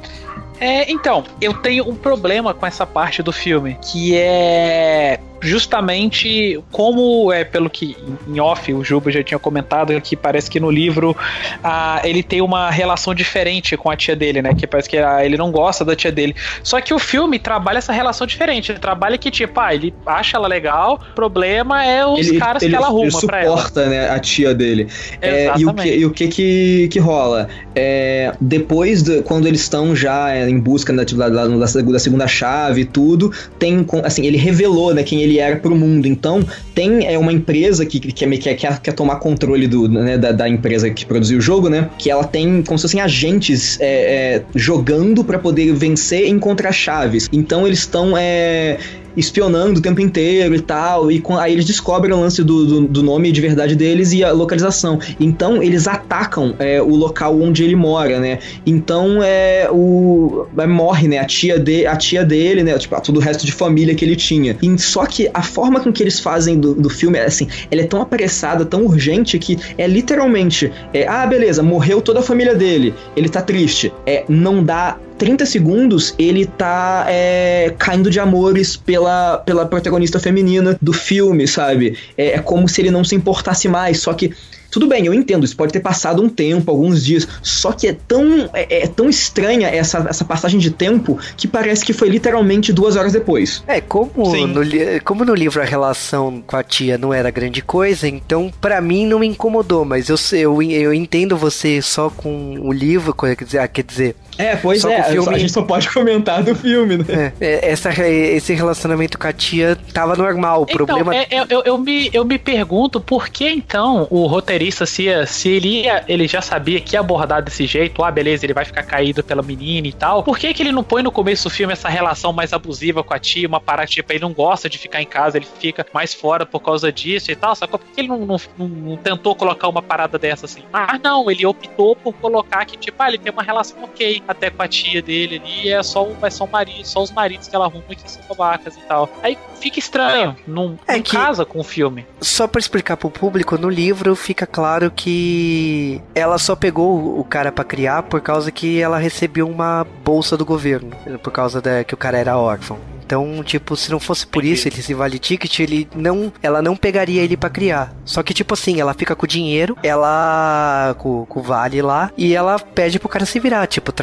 [0.59, 7.31] É, então, eu tenho um problema com essa parte do filme, que é justamente como
[7.31, 7.95] é pelo que
[8.27, 11.15] em off o Juba já tinha comentado que parece que no livro
[11.63, 14.53] ah, ele tem uma relação diferente com a tia dele, né?
[14.53, 16.35] Que parece que ah, ele não gosta da tia dele.
[16.63, 18.71] Só que o filme trabalha essa relação diferente.
[18.71, 22.61] Ele trabalha que, tipo, ah, ele acha ela legal, o problema é os ele, caras
[22.63, 23.57] ele, que ela arruma ele pra ela.
[23.57, 24.87] suporta, né, a tia dele.
[25.21, 27.47] É, e o que, e o que, que que rola?
[27.73, 32.27] É, depois, de, quando eles estão já é, em busca da, da, da, da segunda
[32.27, 36.07] chave e tudo, tem, assim, ele revelou, né, quem ele era pro mundo.
[36.07, 40.31] Então, tem é, uma empresa que, que, que, quer, quer tomar controle do, né, da,
[40.31, 43.85] da empresa que produziu o jogo, né, que ela tem como se fossem agentes é,
[43.85, 47.27] é, jogando para poder vencer e encontrar chaves.
[47.31, 48.77] Então, eles estão é,
[49.15, 51.11] espionando o tempo inteiro e tal.
[51.11, 54.31] E aí eles descobrem o lance do, do, do nome de verdade deles e a
[54.31, 54.99] localização.
[55.19, 58.39] Então eles atacam é, o local onde ele mora, né?
[58.65, 61.17] Então é o é, morre, né?
[61.19, 62.77] A tia de, a tia dele, né?
[62.77, 64.57] Tipo, todo o resto de família que ele tinha.
[64.61, 67.85] E, só que a forma com que eles fazem do, do filme assim, ela é
[67.85, 72.93] tão apressada, tão urgente que é literalmente, é, ah, beleza, morreu toda a família dele,
[73.15, 73.91] ele tá triste.
[74.05, 80.77] É, não dá 30 segundos ele tá é, caindo de amores pela, pela protagonista feminina
[80.81, 81.97] do filme, sabe?
[82.17, 84.33] É, é como se ele não se importasse mais, só que
[84.75, 87.93] tudo bem, eu entendo, isso pode ter passado um tempo, alguns dias, só que é
[87.93, 92.73] tão, é, é, tão estranha essa, essa passagem de tempo que parece que foi literalmente
[92.73, 93.63] duas horas depois.
[93.67, 94.11] É, como
[94.47, 94.61] no,
[95.05, 99.07] como no livro a relação com a tia não era grande coisa, então para mim
[99.07, 103.59] não me incomodou, mas eu, eu, eu entendo você só com o livro, quer dizer,
[103.59, 105.35] ah, quer dizer é, pois Só é, filme...
[105.35, 107.33] a gente só pode comentar do filme, né?
[107.39, 111.15] É, é, essa, esse relacionamento com a tia tava normal, o então, problema...
[111.15, 115.49] É, é, eu, eu, me, eu me pergunto por que então o roteirista, se, se
[115.49, 118.83] ele, ia, ele já sabia que ia abordar desse jeito, ah, beleza, ele vai ficar
[118.83, 121.73] caído pela menina e tal, por que que ele não põe no começo do filme
[121.73, 125.01] essa relação mais abusiva com a tia, uma parada tipo, ele não gosta de ficar
[125.01, 127.79] em casa, ele fica mais fora por causa disso e tal, sacou?
[127.79, 130.63] Por que ele não, não, não, não tentou colocar uma parada dessa assim?
[130.73, 134.49] Ah, não, ele optou por colocar que, tipo, ah, ele tem uma relação ok até
[134.49, 137.55] com a tia dele ali, é só, é só o marido, só os maridos que
[137.55, 139.09] ela arruma que são babacas e tal.
[139.21, 142.05] Aí fica estranho, não, é não que, casa com o filme.
[142.21, 147.51] Só para explicar pro público, no livro fica claro que ela só pegou o cara
[147.51, 151.93] para criar por causa que ela recebeu uma bolsa do governo, por causa da, que
[151.93, 152.79] o cara era órfão.
[153.05, 157.21] Então, tipo, se não fosse por isso, esse vale ticket, ele não, ela não pegaria
[157.21, 157.93] ele para criar.
[158.03, 162.11] Só que tipo assim, ela fica com o dinheiro, ela com, com o vale lá
[162.17, 163.93] e ela pede pro cara se virar, tipo,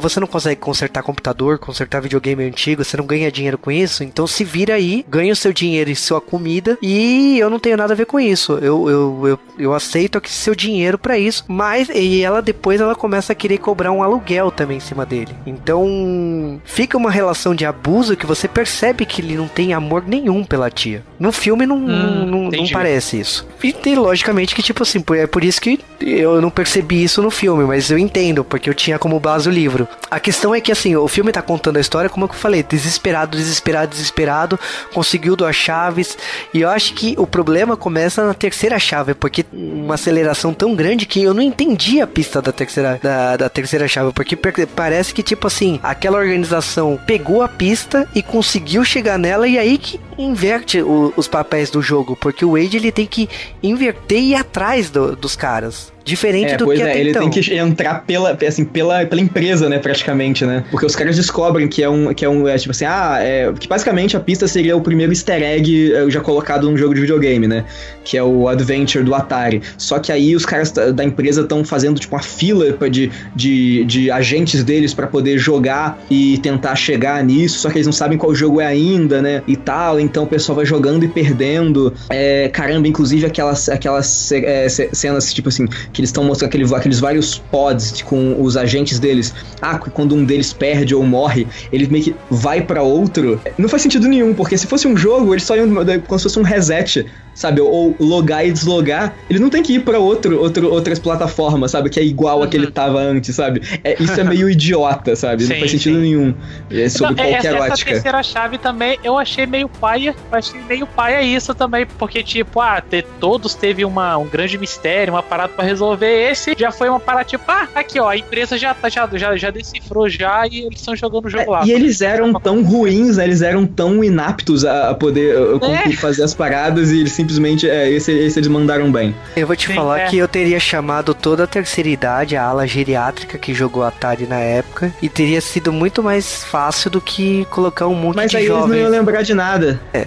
[0.00, 4.26] você não consegue consertar computador, consertar videogame antigo, você não ganha dinheiro com isso, então
[4.26, 7.92] se vira aí, ganha o seu dinheiro e sua comida e eu não tenho nada
[7.92, 8.54] a ver com isso.
[8.54, 12.94] Eu eu, eu, eu aceito aqui seu dinheiro para isso, mas e ela depois ela
[12.94, 15.34] começa a querer cobrar um aluguel também em cima dele.
[15.46, 20.04] Então, fica uma relação de abuso que você você percebe que ele não tem amor
[20.06, 21.02] nenhum pela tia.
[21.18, 23.46] No filme não, hum, não, não, parece isso.
[23.62, 27.30] E tem, logicamente que, tipo assim, é por isso que eu não percebi isso no
[27.30, 29.88] filme, mas eu entendo, porque eu tinha como base o livro.
[30.10, 33.36] A questão é que, assim, o filme tá contando a história, como eu falei, desesperado,
[33.36, 34.60] desesperado, desesperado,
[34.92, 36.16] conseguiu duas chaves,
[36.54, 41.04] e eu acho que o problema começa na terceira chave, porque uma aceleração tão grande
[41.04, 45.22] que eu não entendi a pista da terceira, da, da terceira chave, porque parece que,
[45.22, 50.82] tipo assim, aquela organização pegou a pista e conseguiu chegar nela e aí que inverte
[50.82, 53.28] o, os papéis do jogo, porque o Wade ele tem que
[53.62, 55.92] inverter e ir atrás do, dos caras.
[56.08, 57.28] Diferente é, do pois que é, ele então.
[57.28, 60.64] tem que entrar pela, assim, pela, pela empresa, né, praticamente, né?
[60.70, 63.52] Porque os caras descobrem que é um, que é um, é, tipo assim, ah, é,
[63.52, 67.02] que basicamente a pista seria o primeiro easter egg é, já colocado num jogo de
[67.02, 67.66] videogame, né?
[68.04, 69.60] Que é o Adventure do Atari.
[69.76, 74.10] Só que aí os caras da empresa estão fazendo, tipo, uma fila de, de, de
[74.10, 78.34] agentes deles para poder jogar e tentar chegar nisso, só que eles não sabem qual
[78.34, 79.42] jogo é ainda, né?
[79.46, 81.92] E tal, então o pessoal vai jogando e perdendo.
[82.08, 86.98] É, caramba, inclusive aquelas, aquelas é, cenas, tipo assim, que eles estão mostrando aquele, aqueles
[86.98, 89.34] vários pods com os agentes deles.
[89.60, 93.40] Ah, quando um deles perde ou morre, ele meio que vai para outro.
[93.58, 95.68] Não faz sentido nenhum, porque se fosse um jogo, eles só iam
[96.06, 97.06] como se fosse um reset
[97.38, 97.60] sabe?
[97.60, 101.88] Ou logar e deslogar, ele não tem que ir para outro, outro, outras plataformas, sabe?
[101.88, 102.42] Que é igual uhum.
[102.42, 102.72] a que ele uhum.
[102.72, 103.62] tava antes, sabe?
[103.84, 105.44] É, isso é meio idiota, sabe?
[105.44, 106.02] Sim, não faz sentido sim.
[106.02, 106.34] nenhum.
[106.68, 107.74] É sobre não, qualquer essa, ótica.
[107.74, 109.68] Essa terceira chave também, eu achei meio
[109.98, 114.56] paia, achei meio paia isso também, porque tipo, ah, ter, todos teve uma, um grande
[114.56, 116.30] mistério, uma parada para resolver.
[116.30, 119.36] Esse já foi uma parada tipo, ah, aqui ó, a empresa já, tá, já, já,
[119.36, 121.66] já decifrou já e eles estão jogando o jogo é, lá.
[121.66, 123.24] E eles eram tão ruins, né?
[123.24, 125.92] Eles eram tão inaptos a, a poder a, é.
[125.92, 129.14] fazer as paradas e eles simplesmente é, esse, esse eles mandaram bem.
[129.36, 130.06] Eu vou te Sim, falar é.
[130.06, 134.38] que eu teria chamado toda a terceira idade, a ala geriátrica que jogou Atari na
[134.38, 138.46] época, e teria sido muito mais fácil do que colocar um monte Mas de aí
[138.46, 138.64] jovens.
[138.64, 139.80] eles não iam lembrar de nada.
[139.92, 140.06] É,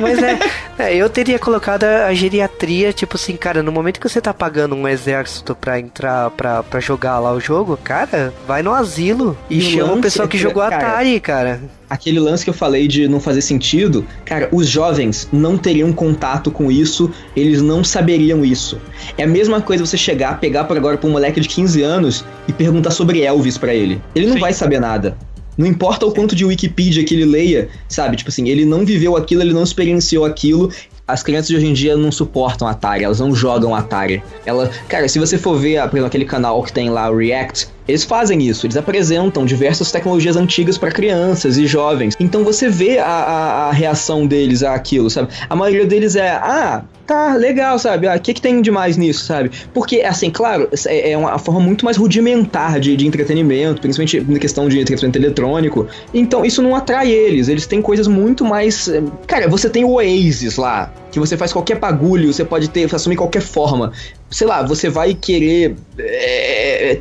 [0.00, 0.38] mas é,
[0.78, 4.74] é, eu teria colocado a geriatria, tipo assim, cara, no momento que você tá pagando
[4.74, 9.58] um exército pra entrar, pra, pra jogar lá o jogo, cara, vai no asilo e,
[9.58, 11.60] e chama o pessoal que jogou cara, Atari, cara
[11.92, 16.50] aquele lance que eu falei de não fazer sentido, cara, os jovens não teriam contato
[16.50, 18.80] com isso, eles não saberiam isso.
[19.18, 22.24] É a mesma coisa você chegar, pegar por agora pra um moleque de 15 anos
[22.48, 24.00] e perguntar sobre Elvis para ele.
[24.14, 24.40] Ele não Sim.
[24.40, 25.18] vai saber nada.
[25.56, 28.16] Não importa o quanto de Wikipedia que ele leia, sabe?
[28.16, 30.70] Tipo assim, ele não viveu aquilo, ele não experienciou aquilo.
[31.06, 34.22] As crianças de hoje em dia não suportam Atari, elas não jogam Atari.
[34.46, 37.68] Ela, cara, se você for ver, por exemplo, aquele canal que tem lá, o React,
[37.86, 42.14] eles fazem isso, eles apresentam diversas tecnologias antigas para crianças e jovens.
[42.18, 45.28] Então você vê a, a, a, reação deles àquilo, sabe?
[45.48, 48.06] A maioria deles é, ah, tá, legal, sabe?
[48.06, 49.50] Ah, o que, que tem de mais nisso, sabe?
[49.74, 54.38] Porque, assim, claro, é, é uma forma muito mais rudimentar de, de entretenimento, principalmente na
[54.38, 55.86] questão de entretenimento eletrônico.
[56.14, 57.48] Então, isso não atrai eles.
[57.48, 58.88] Eles têm coisas muito mais.
[58.88, 62.92] Eh, cara, você tem o Oasis lá, que você faz qualquer bagulho, você pode ter,
[62.94, 63.92] assumir qualquer forma
[64.32, 66.51] sei lá, você vai querer é,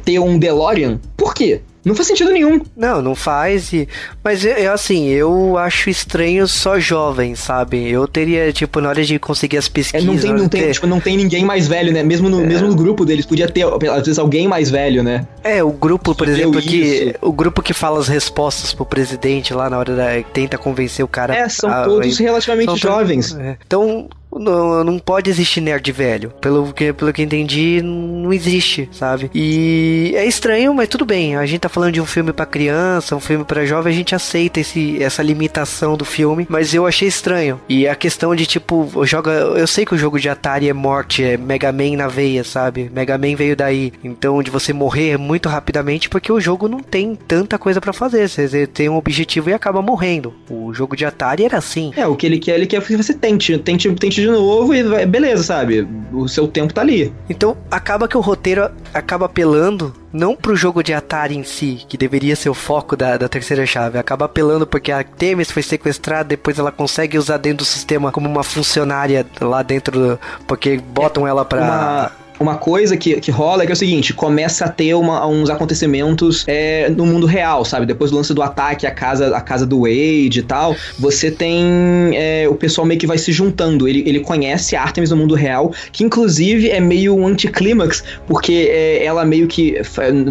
[0.03, 0.99] ter um DeLorean?
[1.17, 1.61] Por quê?
[1.83, 2.61] Não faz sentido nenhum.
[2.77, 3.73] Não, não faz.
[3.73, 3.87] E...
[4.23, 7.89] Mas é, assim, eu acho estranho só jovem, sabe?
[7.89, 10.07] Eu teria, tipo, na hora de conseguir as pesquisas.
[10.07, 10.73] É, não, tem, não, tem, ter...
[10.73, 12.03] tipo, não tem ninguém mais velho, né?
[12.03, 12.45] Mesmo no, é.
[12.45, 15.25] mesmo no grupo deles, podia ter, às vezes, alguém mais velho, né?
[15.43, 17.15] É, o grupo, por exemplo, que.
[17.19, 20.21] O grupo que fala as respostas pro presidente lá na hora da.
[20.31, 21.35] tenta convencer o cara.
[21.35, 23.35] É, são a, todos relativamente são jovens.
[23.35, 23.57] É.
[23.65, 24.07] Então,
[24.39, 26.31] não, não pode existir nerd velho.
[26.41, 29.29] Pelo que, pelo que entendi, não existe, sabe?
[29.33, 31.35] E é estranho, mas tudo bem.
[31.35, 34.15] A gente tá falando de um filme para criança, um filme para jovem, a gente
[34.15, 37.59] aceita esse, essa limitação do filme, mas eu achei estranho.
[37.67, 41.23] E a questão de tipo, joga, eu sei que o jogo de Atari é morte,
[41.23, 42.89] é Mega Man na veia, sabe?
[42.93, 43.91] Mega Man veio daí.
[44.03, 48.27] Então, de você morrer muito rapidamente porque o jogo não tem tanta coisa para fazer.
[48.27, 50.33] Você tem um objetivo e acaba morrendo.
[50.49, 51.91] O jogo de Atari era assim.
[51.95, 54.83] É, o que ele quer, ele quer que você tente, tente, tente de novo e
[54.83, 55.87] vai, beleza, sabe?
[56.11, 57.13] O seu tempo tá ali.
[57.29, 61.97] Então acaba que o roteiro acaba apelando não pro jogo de Atari em si, que
[61.97, 66.25] deveria ser o foco da, da terceira chave, acaba apelando porque a Temis foi sequestrada,
[66.25, 71.45] depois ela consegue usar dentro do sistema como uma funcionária lá dentro, porque botam ela
[71.45, 71.61] pra.
[71.61, 72.11] Uma
[72.41, 75.49] uma coisa que, que rola é que é o seguinte: começa a ter uma, uns
[75.49, 77.85] acontecimentos é, no mundo real, sabe?
[77.85, 82.11] Depois do lance do ataque à casa, à casa do Wade e tal, você tem
[82.13, 83.87] é, o pessoal meio que vai se juntando.
[83.87, 89.03] Ele, ele conhece Artemis no mundo real, que inclusive é meio um anticlímax, porque é,
[89.03, 89.79] ela meio que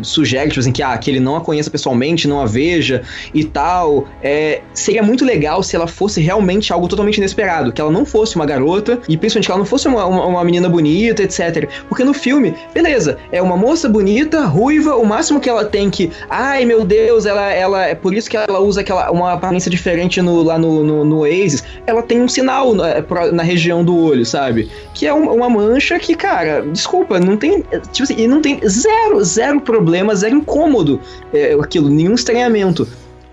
[0.02, 3.02] sugere, tipo assim, que, ah, que ele não a conheça pessoalmente, não a veja
[3.32, 4.08] e tal.
[4.22, 8.36] É, seria muito legal se ela fosse realmente algo totalmente inesperado, que ela não fosse
[8.36, 11.68] uma garota, e principalmente que ela não fosse uma, uma, uma menina bonita, etc.
[11.88, 15.90] Porque porque no filme, beleza, é uma moça bonita, ruiva, o máximo que ela tem
[15.90, 16.10] que.
[16.30, 20.22] Ai meu Deus, ela, ela é por isso que ela usa aquela, uma aparência diferente
[20.22, 21.62] no, lá no, no, no Oasis.
[21.86, 24.70] Ela tem um sinal na, é, na região do olho, sabe?
[24.94, 27.62] Que é uma, uma mancha que, cara, desculpa, não tem.
[27.92, 31.00] Tipo assim, não tem zero, zero problema, zero incômodo
[31.34, 32.88] é, aquilo, nenhum estranhamento.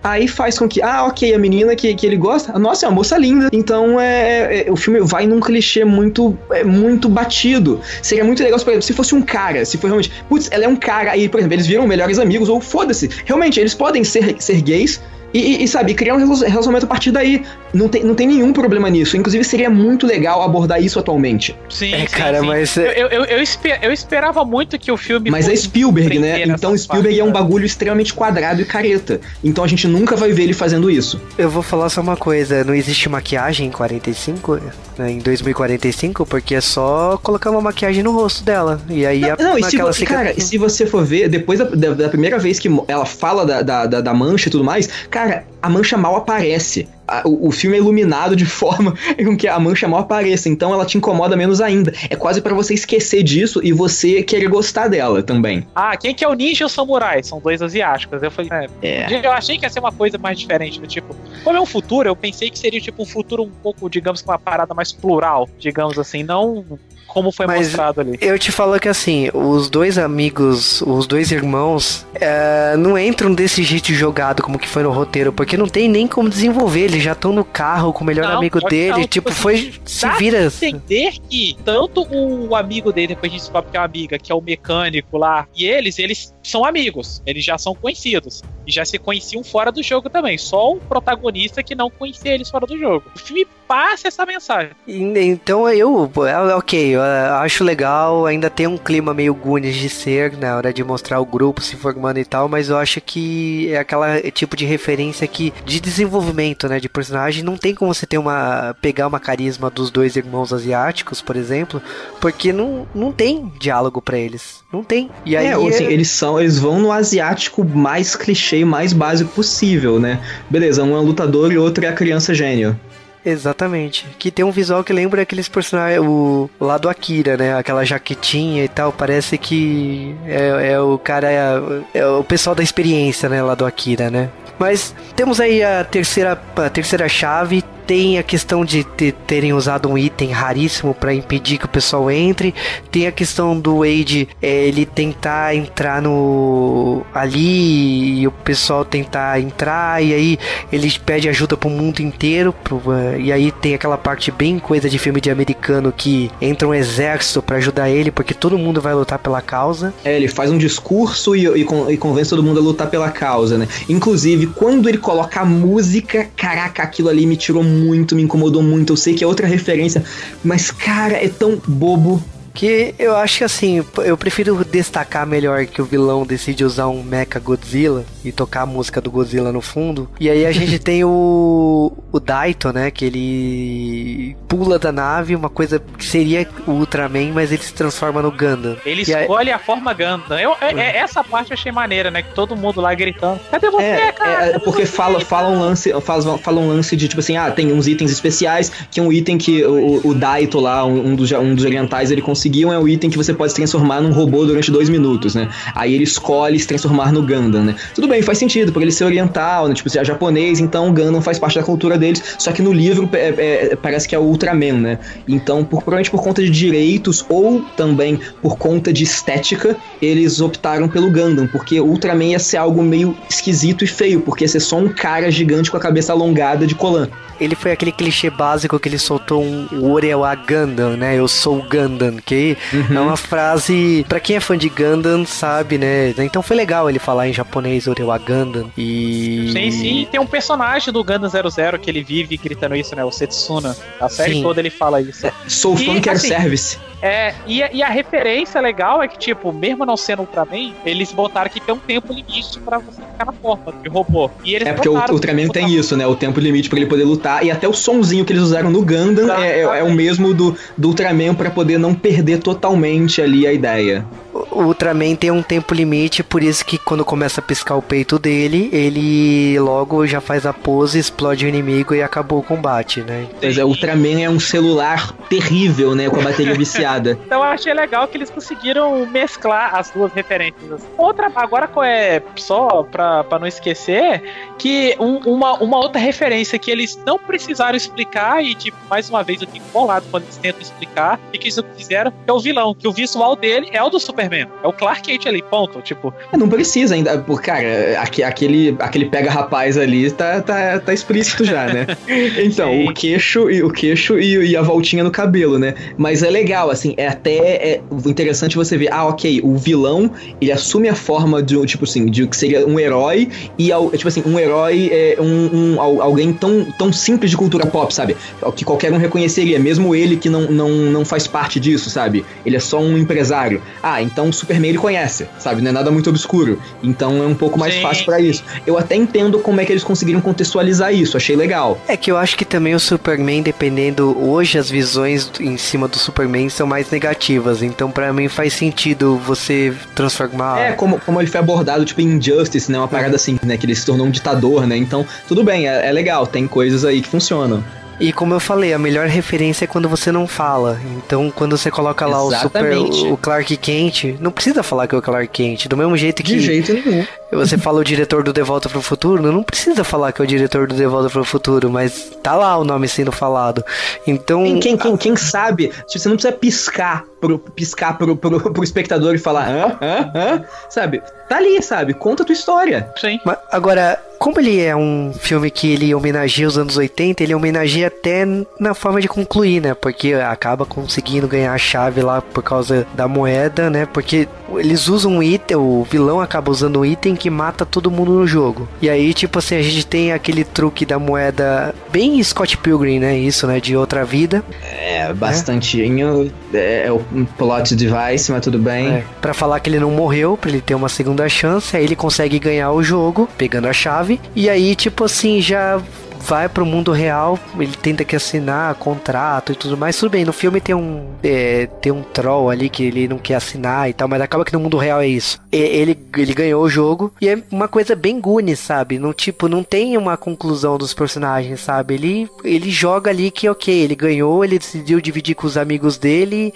[0.09, 2.95] Aí faz com que, ah, ok, a menina que, que ele gosta, nossa, é uma
[2.95, 3.49] moça linda.
[3.51, 7.81] Então é, é, o filme vai num clichê muito, é, muito batido.
[8.01, 10.67] Seria muito legal, por exemplo, se fosse um cara, se for realmente, putz, ela é
[10.67, 13.09] um cara, aí, por exemplo, eles viram melhores amigos, ou foda-se.
[13.25, 15.01] Realmente, eles podem ser, ser gays,
[15.33, 17.43] e, e, sabe, criar um relacionamento a partir daí.
[17.73, 19.17] Não tem, não tem nenhum problema nisso.
[19.17, 21.55] Inclusive, seria muito legal abordar isso atualmente.
[21.69, 22.45] Sim, é, sim, cara, sim.
[22.47, 22.77] mas.
[22.77, 25.29] É- eu, eu, eu, esper, eu, esperava muito que o filme.
[25.29, 26.43] Mas é Spielberg, né?
[26.43, 29.19] Então Spielberg parte, é um bagulho extremamente quadrado e careta.
[29.43, 31.21] Então a gente nunca vai ver ele fazendo isso.
[31.37, 34.59] Eu vou falar só uma coisa: não existe maquiagem em 45,
[34.97, 38.79] né, em 2045, porque é só colocar uma maquiagem no rosto dela.
[38.89, 41.59] E aí não, a, não e se, você, cara, e se você for ver, depois
[41.59, 44.87] da, da, da, primeira vez que ela fala da, da, da mancha e tudo mais,
[45.09, 45.16] cara,
[45.61, 46.87] a mancha mal aparece.
[47.23, 50.85] O, o filme é iluminado de forma com que a mancha mal apareça, então ela
[50.85, 51.93] te incomoda menos ainda.
[52.09, 55.65] É quase para você esquecer disso e você querer gostar dela também.
[55.75, 57.23] Ah, quem que é o ninja e o samurai?
[57.23, 58.21] São dois asiáticos.
[58.21, 58.51] Eu falei,
[58.81, 59.05] é.
[59.13, 59.25] é.
[59.25, 62.09] Eu achei que ia ser uma coisa mais diferente, do tipo, como é um futuro,
[62.09, 65.49] eu pensei que seria tipo um futuro um pouco, digamos, com uma parada mais plural,
[65.59, 66.65] digamos assim, não
[67.07, 68.17] como foi Mas mostrado ali.
[68.21, 73.63] Eu te falo que assim, os dois amigos, os dois irmãos, é, não entram desse
[73.63, 76.81] jeito jogado como que foi no roteiro, porque não tem nem como desenvolver.
[76.81, 79.55] Eles já estão no carro com o melhor não, amigo dele, não, tipo, tipo foi.
[79.55, 80.45] Assim, se vira.
[80.45, 84.31] entender que tanto o amigo dele, depois a gente descobre que é uma amiga, que
[84.31, 88.41] é o mecânico lá, e eles, eles são amigos, eles já são conhecidos.
[88.65, 90.37] E já se conheciam fora do jogo também.
[90.37, 93.05] Só o protagonista que não conhecia eles fora do jogo.
[93.15, 94.71] O filme passa essa mensagem.
[94.87, 100.37] Então eu, é, ok, eu acho legal, ainda tem um clima meio Goonies de ser
[100.37, 103.77] na hora de mostrar o grupo se formando e tal, mas eu acho que é
[103.77, 108.17] aquela tipo de referência que de desenvolvimento, né, de personagem, não tem como você ter
[108.17, 111.81] uma pegar uma carisma dos dois irmãos asiáticos, por exemplo,
[112.21, 114.65] porque não, não tem diálogo para eles.
[114.71, 115.09] Não tem.
[115.25, 115.91] E aí é, assim, é...
[115.91, 120.19] eles são, eles vão no asiático mais clichê, mais básico possível, né?
[120.49, 122.77] Beleza, um é lutador e outro é a criança gênio.
[123.25, 124.05] Exatamente.
[124.17, 127.57] Que tem um visual que lembra aqueles personagens, o lá do Akira, né?
[127.57, 128.93] Aquela jaquetinha e tal.
[128.93, 133.43] Parece que é, é o cara, é, é, o pessoal da experiência, né?
[133.43, 134.29] Lá do Akira, né?
[134.57, 138.83] Mas temos aí a terceira, a terceira chave, tem a questão de
[139.25, 142.53] terem usado um item raríssimo para impedir que o pessoal entre.
[142.91, 149.39] Tem a questão do Wade é, ele tentar entrar no ali e o pessoal tentar
[149.39, 150.39] entrar e aí
[150.71, 152.53] ele pede ajuda pro mundo inteiro.
[152.63, 156.67] Pro, uh, e aí tem aquela parte bem coisa de filme de americano que entra
[156.67, 159.93] um exército para ajudar ele porque todo mundo vai lutar pela causa.
[160.03, 163.57] É, ele faz um discurso e, e, e convence todo mundo a lutar pela causa,
[163.57, 163.67] né?
[163.87, 167.76] Inclusive, quando ele coloca a música, caraca, aquilo ali me tirou muito,
[168.15, 168.93] me incomodou muito.
[168.93, 170.03] Eu sei que é outra referência,
[170.43, 172.23] mas cara, é tão bobo
[172.57, 177.03] que eu acho que assim, eu prefiro destacar melhor que o vilão decide usar um
[177.03, 180.09] Mecha Godzilla e tocar a música do Godzilla no fundo.
[180.19, 182.89] E aí a gente tem o, o Daito, né?
[182.89, 188.23] Que ele pula da nave, uma coisa que seria o Ultraman, mas ele se transforma
[188.23, 188.75] no Gundam.
[188.83, 189.55] Ele e escolhe aí...
[189.55, 190.39] a forma Gundam.
[190.39, 192.23] Eu, é, é, essa parte eu achei maneira, né?
[192.23, 194.45] Que todo mundo lá gritando: Cadê você, é, cara?
[194.47, 197.71] É, porque fala, fala, um lance, fala, fala um lance de tipo assim: ah, tem
[197.71, 201.31] uns itens especiais, que é um item que o, o Daito lá, um, um, dos,
[201.33, 204.11] um dos orientais, ele conseguiu conseguiam é o item que você pode se transformar num
[204.11, 205.49] robô durante dois minutos, né?
[205.75, 207.75] Aí ele escolhe se transformar no Gundam, né?
[207.93, 209.73] Tudo bem, faz sentido, porque ele ser oriental, né?
[209.73, 212.71] Tipo, se é japonês, então o Gundam faz parte da cultura deles, só que no
[212.71, 214.99] livro é, é, parece que é o Ultraman, né?
[215.27, 220.87] Então, por, provavelmente por conta de direitos ou também por conta de estética, eles optaram
[220.87, 224.77] pelo Gundam, porque Ultraman ia ser algo meio esquisito e feio, porque ia ser só
[224.77, 227.09] um cara gigante com a cabeça alongada de Colan.
[227.39, 231.17] Ele foi aquele clichê básico que ele soltou um Orewa Gundam, né?
[231.17, 232.97] Eu sou o Gundam, que Uhum.
[232.97, 236.13] É uma frase, para quem é fã de Gundam, sabe, né?
[236.19, 238.71] Então foi legal ele falar em japonês Orewa Gundam.
[238.77, 239.49] E.
[239.51, 240.07] Sim, sim.
[240.11, 243.03] Tem um personagem do Gundam 00 que ele vive gritando isso, né?
[243.03, 243.75] O Setsuna.
[243.99, 244.43] A série sim.
[244.43, 245.25] toda ele fala isso.
[245.25, 246.77] É, sou fã, quero assim, service.
[247.01, 251.49] É, e, e, a referência legal é que, tipo, mesmo não sendo Ultraman, eles botaram
[251.49, 254.31] que tem um tempo limite para você ficar na forma de robô.
[254.43, 256.07] E eles é porque o Ultraman tem isso, né?
[256.07, 257.26] O tempo limite para ele poder lutar.
[257.43, 260.55] E até o sonzinho que eles usaram no Gundam é, é, é, o mesmo do,
[260.77, 264.05] do Ultraman para poder não perder totalmente ali a ideia
[264.51, 268.19] o Ultraman tem um tempo limite, por isso que quando começa a piscar o peito
[268.19, 273.27] dele, ele logo já faz a pose, explode o inimigo e acabou o combate, né?
[273.39, 276.09] Pois é, o Ultraman é um celular terrível, né?
[276.09, 277.17] Com a bateria viciada.
[277.25, 280.81] então eu achei legal que eles conseguiram mesclar as duas referências.
[280.97, 284.23] Outra, agora é só pra, pra não esquecer,
[284.57, 289.23] que um, uma, uma outra referência que eles não precisaram explicar, e tipo, mais uma
[289.23, 292.73] vez eu fico bolado quando eles tentam explicar, e que eles fizeram, é o vilão,
[292.73, 294.47] que o visual dele é o do Superman Superman.
[294.63, 295.81] É o Clark Kent ali, ponto.
[295.81, 296.13] Tipo.
[296.31, 297.17] É, não precisa ainda.
[297.41, 301.87] Cara, aquele, aquele pega rapaz ali tá, tá, tá explícito já, né?
[302.37, 302.89] Então, Sim.
[302.89, 305.75] o queixo, e o queixo e, e, a voltinha no cabelo, né?
[305.97, 310.11] Mas é legal, assim, é até é interessante você ver, ah, ok, o vilão,
[310.41, 314.23] ele assume a forma de, tipo assim, de que seria um herói, e, tipo assim,
[314.25, 318.15] um herói é um, um, alguém tão, tão simples de cultura pop, sabe?
[318.55, 322.25] Que qualquer um reconheceria, mesmo ele que não, não, não faz parte disso, sabe?
[322.45, 323.61] Ele é só um empresário.
[323.81, 325.61] Ah, então então o Superman ele conhece, sabe?
[325.61, 326.59] Não é nada muito obscuro.
[326.81, 327.83] Então é um pouco mais Sim.
[327.83, 328.43] fácil para isso.
[328.65, 331.79] Eu até entendo como é que eles conseguiram contextualizar isso, achei legal.
[331.87, 335.99] É que eu acho que também o Superman, dependendo, hoje as visões em cima do
[335.99, 337.61] Superman são mais negativas.
[337.61, 340.59] Então para mim faz sentido você transformar.
[340.59, 342.79] É, como, como ele foi abordado, tipo, em Injustice, né?
[342.79, 343.15] Uma parada uhum.
[343.15, 343.55] assim, né?
[343.55, 344.75] Que ele se tornou um ditador, né?
[344.75, 347.63] Então, tudo bem, é, é legal, tem coisas aí que funcionam.
[347.99, 350.79] E como eu falei, a melhor referência é quando você não fala.
[350.97, 352.89] Então, quando você coloca lá Exatamente.
[352.89, 355.97] o super o Clark Kent, não precisa falar que é o Clark Kent, do mesmo
[355.97, 357.05] jeito que De jeito nenhum.
[357.31, 360.25] Você fala o diretor do De Volta para o Futuro, não precisa falar que é
[360.25, 363.65] o diretor do De Volta para o Futuro, mas tá lá o nome sendo falado.
[364.05, 368.63] Então, quem, quem, quem, quem sabe, você não precisa piscar pro, piscar pro, pro, pro
[368.63, 369.77] espectador e falar, hã?
[369.81, 370.11] Hã?
[370.15, 370.45] Hã?
[370.69, 371.01] Sabe?
[371.27, 371.93] Tá ali, sabe?
[371.93, 372.89] Conta a tua história.
[372.95, 373.19] Sim.
[373.25, 377.87] Mas, agora, como ele é um filme que ele homenageia os anos 80, ele homenageia
[377.87, 378.25] até
[378.59, 379.73] na forma de concluir, né?
[379.73, 383.85] Porque acaba conseguindo ganhar a chave lá por causa da moeda, né?
[383.85, 388.11] Porque eles usam um item, o vilão acaba usando um item que mata todo mundo
[388.13, 388.67] no jogo.
[388.81, 393.17] E aí, tipo assim, a gente tem aquele truque da moeda bem Scott Pilgrim, né?
[393.17, 393.59] Isso, né?
[393.59, 394.43] De outra vida.
[394.63, 396.31] É, bastantinho.
[396.53, 397.01] É, é o
[397.37, 398.87] plot device, mas tudo bem.
[398.87, 401.95] É, pra falar que ele não morreu, pra ele ter uma segunda chance, aí ele
[401.95, 404.06] consegue ganhar o jogo, pegando a chave.
[404.35, 405.81] E aí, tipo assim, já
[406.27, 409.97] vai pro mundo real, ele tenta que assinar contrato e tudo mais.
[409.97, 413.35] Tudo bem, no filme tem um é, tem um troll ali que ele não quer
[413.35, 415.39] assinar e tal, mas acaba que no mundo real é isso.
[415.51, 418.99] E, ele, ele ganhou o jogo e é uma coisa bem Goonies, sabe?
[418.99, 421.93] Não, tipo, não tem uma conclusão dos personagens, sabe?
[421.93, 426.53] Ele, ele joga ali que, ok, ele ganhou, ele decidiu dividir com os amigos dele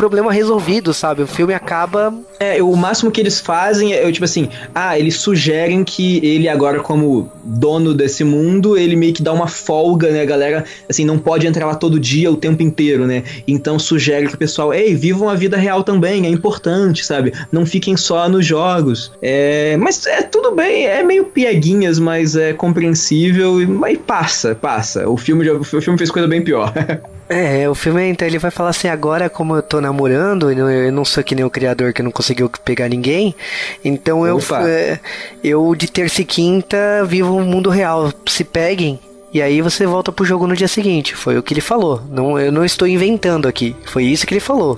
[0.00, 1.20] problema resolvido, sabe?
[1.20, 2.14] O filme acaba.
[2.38, 6.80] É, o máximo que eles fazem é, tipo assim, ah, eles sugerem que ele agora,
[6.80, 10.22] como dono desse mundo, ele meio que dá uma folga, né?
[10.22, 13.24] A galera, assim, não pode entrar lá todo dia, o tempo inteiro, né?
[13.46, 17.34] Então sugere que o pessoal, ei, vivam a vida real também, é importante, sabe?
[17.52, 19.12] Não fiquem só nos jogos.
[19.20, 25.06] É, mas é tudo bem, é meio pieguinhas, mas é compreensível, mas passa, passa.
[25.06, 26.72] O filme, já, o filme fez coisa bem pior.
[27.32, 31.04] É, o filme, então, ele vai falar assim, agora como eu tô namorando, eu não
[31.04, 33.36] sou que nem o criador que não conseguiu pegar ninguém,
[33.84, 34.98] então eu, é,
[35.44, 36.76] eu de terça e quinta
[37.06, 38.98] vivo o mundo real, se peguem,
[39.32, 42.36] e aí você volta pro jogo no dia seguinte, foi o que ele falou, não,
[42.36, 44.76] eu não estou inventando aqui, foi isso que ele falou.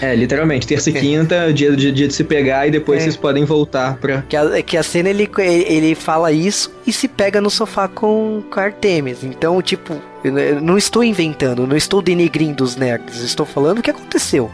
[0.00, 1.00] É, literalmente, terça e é.
[1.00, 3.04] quinta, dia, dia, dia de se pegar e depois é.
[3.04, 4.22] vocês podem voltar pra.
[4.22, 8.42] Que a, que a cena ele, ele fala isso e se pega no sofá com,
[8.50, 9.22] com Artemis.
[9.22, 13.90] Então, tipo, eu não estou inventando, não estou denegrindo os nerds, estou falando o que
[13.90, 14.50] aconteceu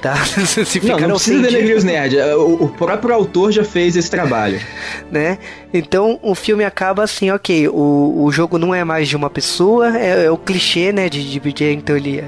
[0.00, 0.16] tá?
[0.46, 2.18] Se não, não precisa denegrir os nerds.
[2.36, 4.60] O, o, próprio autor já fez esse trabalho.
[5.10, 5.38] né?
[5.72, 9.96] Então o filme acaba assim, ok, o, o jogo não é mais de uma pessoa,
[9.96, 11.08] é, é o clichê, né?
[11.08, 12.22] De dividir, então ele,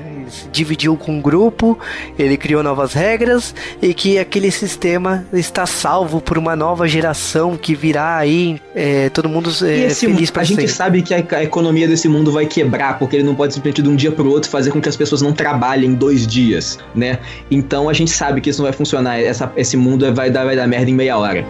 [0.53, 1.79] dividiu com um grupo,
[2.19, 7.75] ele criou novas regras e que aquele sistema está salvo por uma nova geração que
[7.75, 11.43] virá aí é, todo mundo é, esse, feliz pra A gente sabe que a, a,
[11.43, 14.51] economia desse mundo vai quebrar, porque ele não pode simplesmente de um dia pro outro
[14.51, 17.19] fazer com que as pessoas não trabalhem dois dias, né?
[17.59, 20.55] Então a gente sabe que isso não vai funcionar, essa, esse mundo vai dar, vai
[20.55, 21.45] dar merda em meia hora.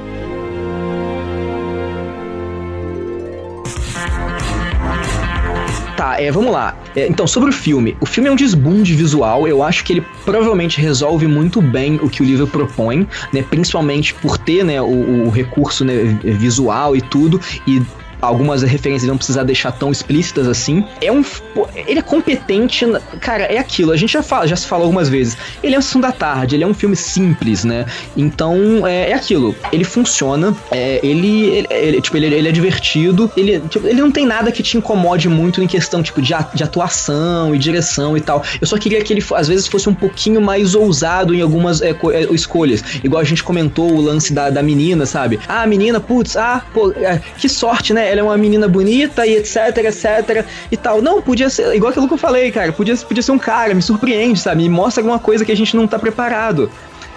[5.94, 6.74] Tá, é, vamos lá.
[6.96, 7.94] É, então, sobre o filme.
[8.00, 9.46] O filme é um desbunde visual.
[9.46, 13.42] Eu acho que ele provavelmente resolve muito bem o que o livro propõe, né?
[13.42, 17.38] Principalmente por ter, né, o, o recurso né, visual e tudo.
[17.66, 17.82] E
[18.20, 20.84] algumas referências não precisar deixar tão explícitas assim.
[21.00, 21.24] É um.
[21.74, 22.86] Ele é competente.
[23.20, 23.92] Cara, é aquilo.
[23.92, 25.36] A gente já, fala, já se falou algumas vezes.
[25.62, 27.86] Ele é um Sessão da Tarde, ele é um filme simples, né?
[28.16, 29.54] Então, é, é aquilo.
[29.72, 30.56] Ele funciona.
[30.70, 33.30] É, ele, ele, ele, tipo, ele, ele é divertido.
[33.36, 36.64] Ele, tipo, ele não tem nada que te incomode muito em questão, tipo, de, de
[36.64, 38.42] atuação e direção e tal.
[38.60, 41.90] Eu só queria que ele, às vezes, fosse um pouquinho mais ousado em algumas é,
[41.90, 42.82] é, escolhas.
[43.02, 45.38] Igual a gente comentou o lance da, da menina, sabe?
[45.48, 48.07] Ah, a menina, putz, ah, pô, é, que sorte, né?
[48.08, 51.02] Ela é uma menina bonita e etc, etc e tal.
[51.02, 53.82] Não, podia ser, igual aquilo que eu falei, cara, podia, podia ser um cara, me
[53.82, 54.62] surpreende, sabe?
[54.62, 56.70] Me mostra alguma coisa que a gente não tá preparado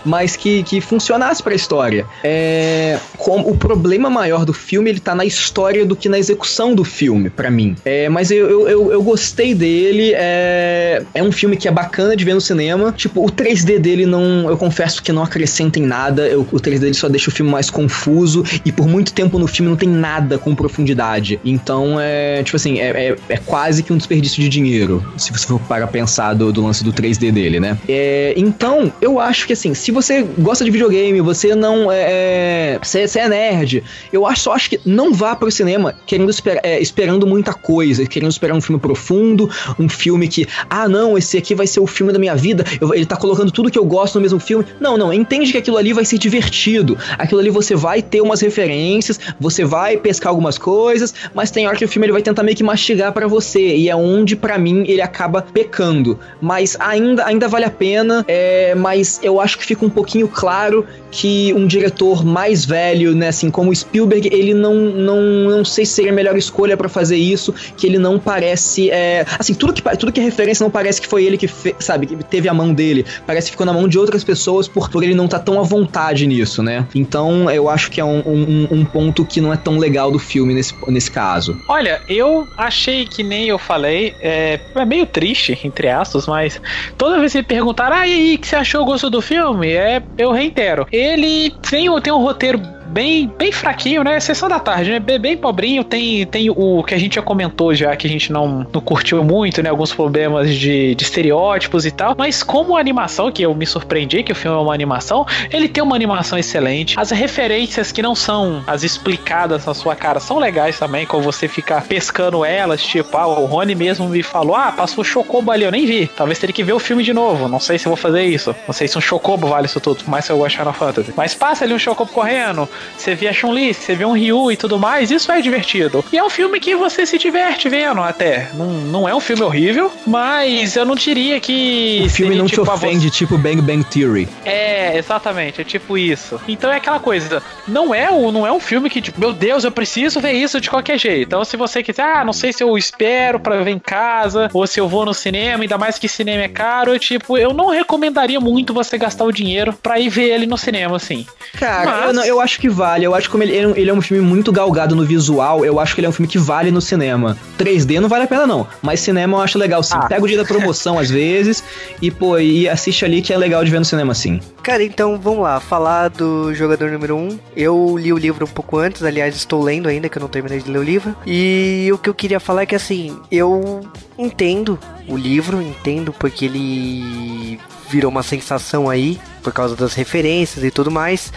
[0.06, 2.06] mas que, que funcionasse para a história.
[2.24, 6.74] É, com, o problema maior do filme ele tá na história do que na execução
[6.74, 7.76] do filme, para mim.
[7.86, 10.14] É, mas eu, eu, eu, eu, gostei dele.
[10.16, 12.92] É, é um filme que é bacana de ver no cinema.
[12.92, 14.50] Tipo, o 3D dele não.
[14.50, 16.28] Eu confesso que não acrescenta em nada.
[16.28, 18.44] Eu, o 3D dele só deixa o filme mais confuso.
[18.66, 21.40] E por muito tempo no filme não tem nada com profundidade.
[21.44, 22.42] Então é.
[22.44, 25.06] Tipo assim, é, é, é quase que um desperdício de dinheiro.
[25.18, 27.78] Se você for para pensar do, do lance do 3D dele, né?
[27.88, 32.78] É, então, eu acho que assim, se se você gosta de videogame, você não é.
[32.78, 36.60] é você, é nerd, eu acho, só acho que não vá pro cinema querendo esper,
[36.64, 41.38] é, esperando muita coisa, querendo esperar um filme profundo, um filme que, ah, não, esse
[41.38, 43.84] aqui vai ser o filme da minha vida, eu, ele tá colocando tudo que eu
[43.84, 44.66] gosto no mesmo filme.
[44.80, 46.98] Não, não, entende que aquilo ali vai ser divertido.
[47.18, 51.76] Aquilo ali você vai ter umas referências, você vai pescar algumas coisas, mas tem hora
[51.76, 54.58] que o filme ele vai tentar meio que mastigar para você, e é onde, para
[54.58, 56.18] mim, ele acaba pecando.
[56.40, 60.28] Mas ainda, ainda vale a pena, é, mas eu acho que fica fica um pouquinho
[60.28, 65.86] claro que um diretor mais velho, né, assim, como Spielberg, ele não, não, não sei
[65.86, 69.74] se seria a melhor escolha para fazer isso, que ele não parece, é, assim, tudo
[69.74, 72.48] que, tudo que é referência não parece que foi ele que, fe, sabe, que teve
[72.48, 75.28] a mão dele, parece que ficou na mão de outras pessoas por, por ele não
[75.28, 79.26] tá tão à vontade nisso, né, então eu acho que é um, um, um ponto
[79.26, 81.60] que não é tão legal do filme nesse, nesse caso.
[81.68, 86.62] Olha, eu achei que nem eu falei, é, é meio triste, entre aspas, mas
[86.98, 89.71] toda vez que me perguntaram, ah, e aí, que você achou o gosto do filme?
[89.76, 92.60] É, eu reitero, ele tem, tem um roteiro
[92.92, 94.20] bem, bem fraquinho, né?
[94.20, 95.00] Sessão da tarde, né?
[95.00, 95.84] Bem, bem pobrinho.
[95.84, 99.24] Tem, tem o que a gente já comentou já, que a gente não, não curtiu
[99.24, 99.70] muito, né?
[99.70, 102.16] Alguns problemas de, de estereótipos e tal.
[102.18, 105.84] Mas como animação, que eu me surpreendi que o filme é uma animação, ele tem
[105.84, 107.00] uma animação excelente.
[107.00, 111.48] As referências que não são as explicadas na sua cara são legais também, como você
[111.48, 115.64] ficar pescando elas, tipo, ah, o Rony mesmo me falou, ah, passou o Chocobo ali,
[115.64, 116.08] eu nem vi.
[116.08, 117.48] Talvez teria que ver o filme de novo.
[117.48, 118.56] Não sei se vou fazer isso.
[118.68, 121.14] Não sei se um Chocobo vale isso tudo, mais que eu goste de Final Fantasy.
[121.16, 122.68] Mas passa ali um Chocobo correndo,
[122.98, 126.04] você vê a Chun-Li, você vê um Ryu e tudo mais, isso é divertido.
[126.12, 128.50] E é um filme que você se diverte vendo até.
[128.54, 132.04] Não, não é um filme horrível, mas eu não diria que.
[132.06, 133.18] O filme seria, não tipo, te ofende, você...
[133.18, 134.28] tipo Bang Bang Theory.
[134.46, 136.40] É, exatamente, é tipo isso.
[136.48, 139.64] Então é aquela coisa, não é, o, não é um filme que, tipo, meu Deus,
[139.64, 141.28] eu preciso ver isso de qualquer jeito.
[141.28, 144.66] Então, se você quiser, ah, não sei se eu espero para ver em casa, ou
[144.68, 147.70] se eu vou no cinema, ainda mais que cinema é caro, eu, tipo, eu não
[147.70, 151.26] recomendaria muito você gastar o dinheiro pra ir ver ele no cinema, assim.
[151.58, 152.06] Cara, Mas...
[152.08, 153.06] eu, não, eu acho que vale.
[153.06, 155.94] Eu acho que como ele, ele é um filme muito galgado no visual, eu acho
[155.94, 157.38] que ele é um filme que vale no cinema.
[157.58, 158.68] 3D não vale a pena, não.
[158.82, 159.96] Mas cinema eu acho legal sim.
[159.96, 160.08] Ah.
[160.08, 161.64] Pega o dia da promoção às vezes
[162.02, 164.40] e, pô, e assiste ali que é legal de ver no cinema sim.
[164.64, 167.20] Cara, então vamos lá, falar do jogador número 1.
[167.20, 167.40] Um.
[167.56, 170.60] Eu li o livro um pouco antes, aliás, estou lendo ainda, que eu não terminei
[170.60, 171.16] de ler o livro.
[171.26, 173.82] E o que eu queria falar é que assim, eu
[174.18, 177.60] entendo o livro, entendo porque ele
[177.92, 181.34] virou uma sensação aí por causa das referências e tudo mais.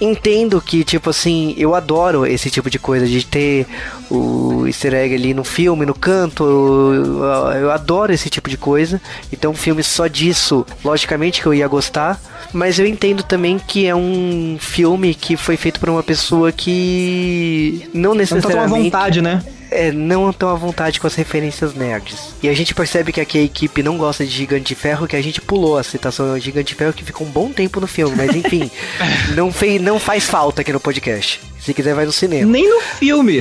[0.00, 3.66] Entendo que, tipo assim, eu adoro esse tipo de coisa, de ter
[4.10, 6.44] o easter egg ali no filme, no canto.
[6.44, 7.24] Eu,
[7.60, 9.00] eu adoro esse tipo de coisa.
[9.32, 12.20] Então, um filme só disso, logicamente que eu ia gostar.
[12.52, 17.88] Mas eu entendo também que é um filme que foi feito por uma pessoa que
[17.92, 18.70] não necessariamente.
[18.70, 19.42] Não tá vontade, né?
[19.70, 22.34] É, não estão à vontade com as referências nerds.
[22.42, 25.16] E a gente percebe que aqui a equipe não gosta de Gigante de Ferro, que
[25.16, 27.86] a gente pulou a citação de Gigante de Ferro, que ficou um bom tempo no
[27.86, 28.70] filme, mas enfim,
[29.34, 31.40] não, fez, não faz falta aqui no podcast.
[31.66, 32.48] Se quiser, vai no cinema.
[32.48, 33.40] Nem no filme.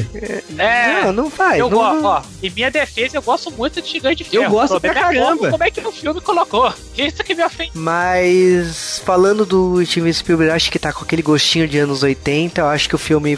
[0.58, 1.04] É.
[1.04, 1.60] Não, não faz.
[1.60, 2.24] Eu gosto, ó.
[2.42, 4.46] Em minha defesa, eu gosto muito de Gigante de Ferro.
[4.46, 5.52] Eu gosto pra é caramba.
[5.52, 6.74] Como é que o filme colocou?
[6.98, 7.70] Isso que me ofende.
[7.76, 12.62] Mas, falando do Steven Spielberg, acho que tá com aquele gostinho de anos 80.
[12.62, 13.38] Eu acho que o filme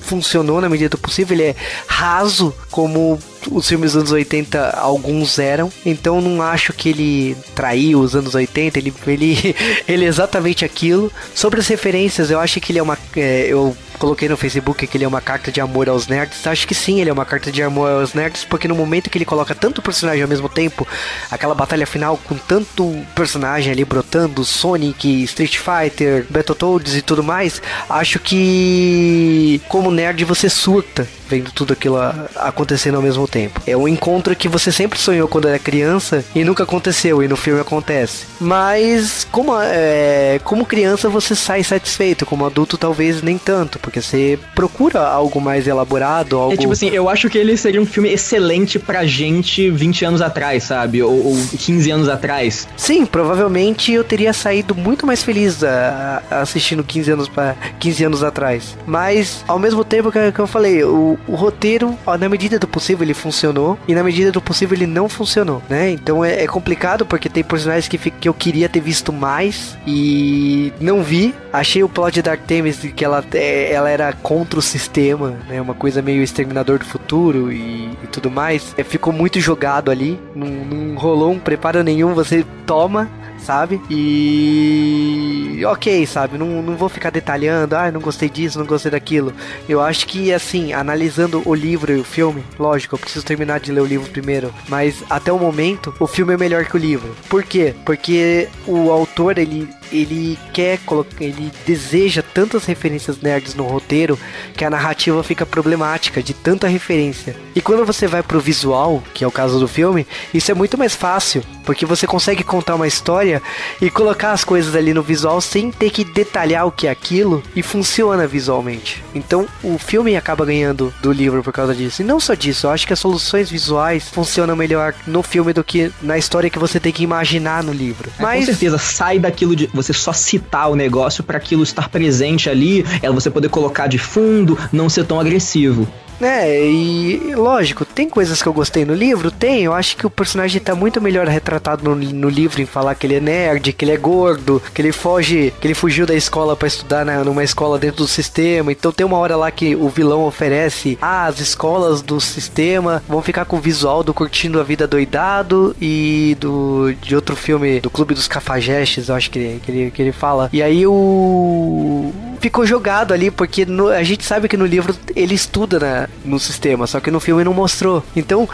[0.00, 3.18] funcionou na medida do possível, ele é raso, como
[3.50, 5.72] os filmes dos anos 80 alguns eram.
[5.84, 11.12] Então não acho que ele traiu os anos 80, ele, ele, ele é exatamente aquilo.
[11.34, 12.98] Sobre as referências, eu acho que ele é uma.
[13.16, 16.46] É, eu coloquei no Facebook que ele é uma carta de amor aos nerds.
[16.46, 19.18] Acho que sim, ele é uma carta de amor aos nerds, porque no momento que
[19.18, 20.88] ele coloca tanto personagem ao mesmo tempo,
[21.30, 27.60] aquela batalha final com tanto personagem ali brotando, Sonic, Street Fighter, Battletoads e tudo mais,
[27.88, 31.96] acho que como nerd você surta vendo tudo aquilo
[32.34, 33.62] acontecendo ao mesmo tempo.
[33.66, 37.36] É um encontro que você sempre sonhou quando era criança e nunca aconteceu, e no
[37.36, 38.26] filme acontece.
[38.40, 44.38] Mas como, é, como criança você sai satisfeito, como adulto talvez nem tanto, porque você
[44.54, 46.54] procura algo mais elaborado, algo...
[46.54, 50.22] É tipo assim, eu acho que ele seria um filme excelente pra gente 20 anos
[50.22, 51.02] atrás, sabe?
[51.02, 52.66] Ou, ou 15 anos atrás.
[52.76, 58.04] Sim, provavelmente eu teria saído muito mais feliz a, a assistindo 15 anos, pra, 15
[58.04, 58.76] anos atrás.
[58.86, 62.66] Mas, ao mesmo tempo que, que eu falei, o, o roteiro, ó, na medida do
[62.66, 65.90] possível, ele funcionou e na medida do possível ele não funcionou, né?
[65.90, 70.72] Então é, é complicado porque tem personagens que, que eu queria ter visto mais e
[70.80, 71.34] não vi.
[71.52, 75.60] Achei o plot de Dark Themes que ela, é, ela era contra o sistema, né?
[75.60, 78.74] Uma coisa meio Exterminador do Futuro e, e tudo mais.
[78.76, 83.08] É, ficou muito jogado ali, não, não rolou um preparo nenhum, você toma
[83.50, 83.80] sabe?
[83.90, 85.60] E.
[85.66, 86.38] Ok, sabe?
[86.38, 89.32] Não, não vou ficar detalhando, ah, não gostei disso, não gostei daquilo.
[89.68, 93.72] Eu acho que, assim, analisando o livro e o filme, lógico, eu preciso terminar de
[93.72, 97.12] ler o livro primeiro, mas até o momento, o filme é melhor que o livro.
[97.28, 97.74] Por quê?
[97.84, 104.18] Porque o autor, ele ele quer colocar, ele deseja tantas referências nerds no roteiro
[104.54, 107.36] que a narrativa fica problemática de tanta referência.
[107.54, 110.78] E quando você vai pro visual, que é o caso do filme, isso é muito
[110.78, 113.39] mais fácil, porque você consegue contar uma história
[113.80, 117.42] e colocar as coisas ali no visual sem ter que detalhar o que é aquilo
[117.54, 119.02] e funciona visualmente.
[119.14, 122.02] Então, o filme acaba ganhando do livro por causa disso.
[122.02, 125.64] E não só disso, eu acho que as soluções visuais funcionam melhor no filme do
[125.64, 128.10] que na história que você tem que imaginar no livro.
[128.18, 128.40] É, Mas...
[128.40, 132.84] Com certeza, sai daquilo de você só citar o negócio para aquilo estar presente ali,
[133.02, 135.88] é você poder colocar de fundo, não ser tão agressivo.
[136.20, 139.30] É, e lógico, tem coisas que eu gostei no livro?
[139.30, 142.94] Tem, eu acho que o personagem tá muito melhor retratado no, no livro em falar
[142.94, 146.14] que ele é nerd, que ele é gordo, que ele foge, que ele fugiu da
[146.14, 148.72] escola para estudar na, numa escola dentro do sistema.
[148.72, 153.22] Então tem uma hora lá que o vilão oferece ah, as escolas do sistema vão
[153.22, 157.90] ficar com o visual do Curtindo a Vida Doidado e do de outro filme do
[157.90, 160.48] Clube dos Cafajestes, eu acho que, que, ele, que ele fala.
[160.52, 165.34] E aí o ficou jogado ali, porque no, a gente sabe que no livro ele
[165.34, 168.02] estuda né, no sistema, só que no filme não mostrou.
[168.16, 168.48] Então,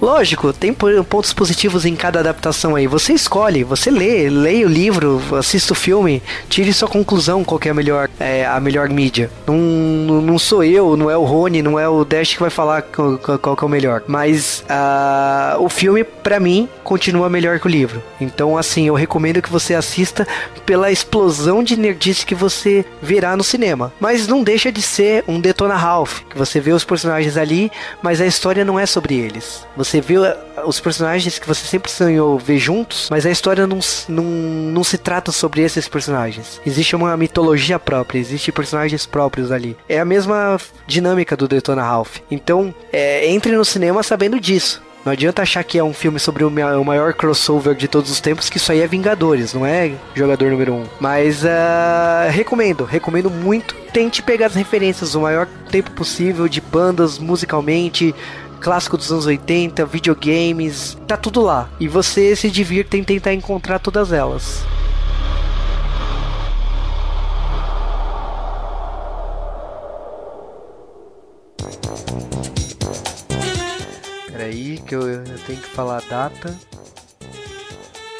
[0.00, 2.86] Lógico, tem pontos positivos em cada adaptação aí.
[2.86, 7.70] Você escolhe, você lê, leia o livro, assista o filme, tire sua conclusão qual é
[7.70, 9.30] a melhor, é, a melhor mídia.
[9.46, 9.56] Não,
[10.20, 13.18] não sou eu, não é o Rony, não é o Dash que vai falar qual,
[13.18, 14.02] qual é o melhor.
[14.06, 18.02] Mas uh, o filme, para mim, continua melhor que o livro.
[18.20, 20.26] Então, assim, eu recomendo que você assista
[20.66, 23.92] pela explosão de nerdice que você verá no cinema.
[24.00, 27.70] Mas não deixa de ser um Detona Ralph, que você vê os personagens ali,
[28.02, 29.66] mas a história não é sobre eles.
[29.76, 30.36] Você você vê uh,
[30.66, 33.78] os personagens que você sempre sonhou ver juntos, mas a história não,
[34.08, 36.60] não, não se trata sobre esses personagens.
[36.66, 39.76] Existe uma mitologia própria, existem personagens próprios ali.
[39.88, 42.18] É a mesma dinâmica do Detona Ralph.
[42.30, 44.82] Então, é, entre no cinema sabendo disso.
[45.04, 48.48] Não adianta achar que é um filme sobre o maior crossover de todos os tempos,
[48.48, 50.76] que isso aí é Vingadores, não é jogador número 1.
[50.76, 50.84] Um.
[50.98, 53.74] Mas uh, recomendo, recomendo muito.
[53.92, 58.14] Tente pegar as referências o maior tempo possível de bandas musicalmente,
[58.64, 61.68] clássico dos anos 80, videogames, tá tudo lá.
[61.78, 64.64] E você se divirta em tentar encontrar todas elas.
[74.32, 76.58] Peraí, que eu, eu tenho que falar a data.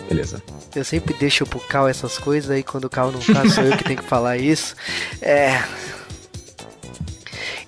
[0.06, 0.42] Beleza.
[0.76, 3.74] Eu sempre deixo pro Cal essas coisas, aí quando o Cal não tá, sou eu
[3.78, 4.76] que tenho que falar isso.
[5.22, 5.62] É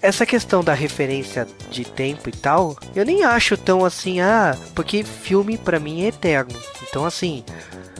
[0.00, 5.04] essa questão da referência de tempo e tal, eu nem acho tão assim, ah, porque
[5.04, 6.54] filme para mim é eterno.
[6.88, 7.44] Então, assim,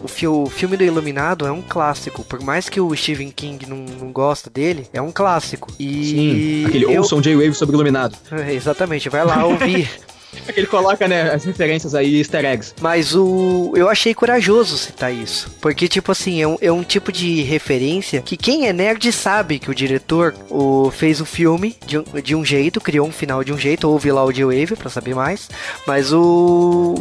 [0.02, 2.24] o, fi o, filme do Iluminado é um clássico.
[2.24, 5.72] Por mais que o Stephen King não, não gosta dele, é um clássico.
[5.78, 6.04] E.
[6.04, 6.98] Sim, aquele eu...
[6.98, 8.16] Ouçam J-Wave sobre o Iluminado.
[8.46, 9.90] É, exatamente, vai lá ouvir.
[10.46, 12.74] É ele coloca, né, as referências aí, easter eggs.
[12.80, 13.72] Mas o.
[13.76, 15.50] Eu achei corajoso citar isso.
[15.60, 19.58] Porque, tipo assim, é um, é um tipo de referência que quem é nerd sabe
[19.58, 23.42] que o diretor o, fez o filme de um, de um jeito, criou um final
[23.42, 25.48] de um jeito, ouve lá o J-Wave pra saber mais.
[25.86, 26.94] Mas o.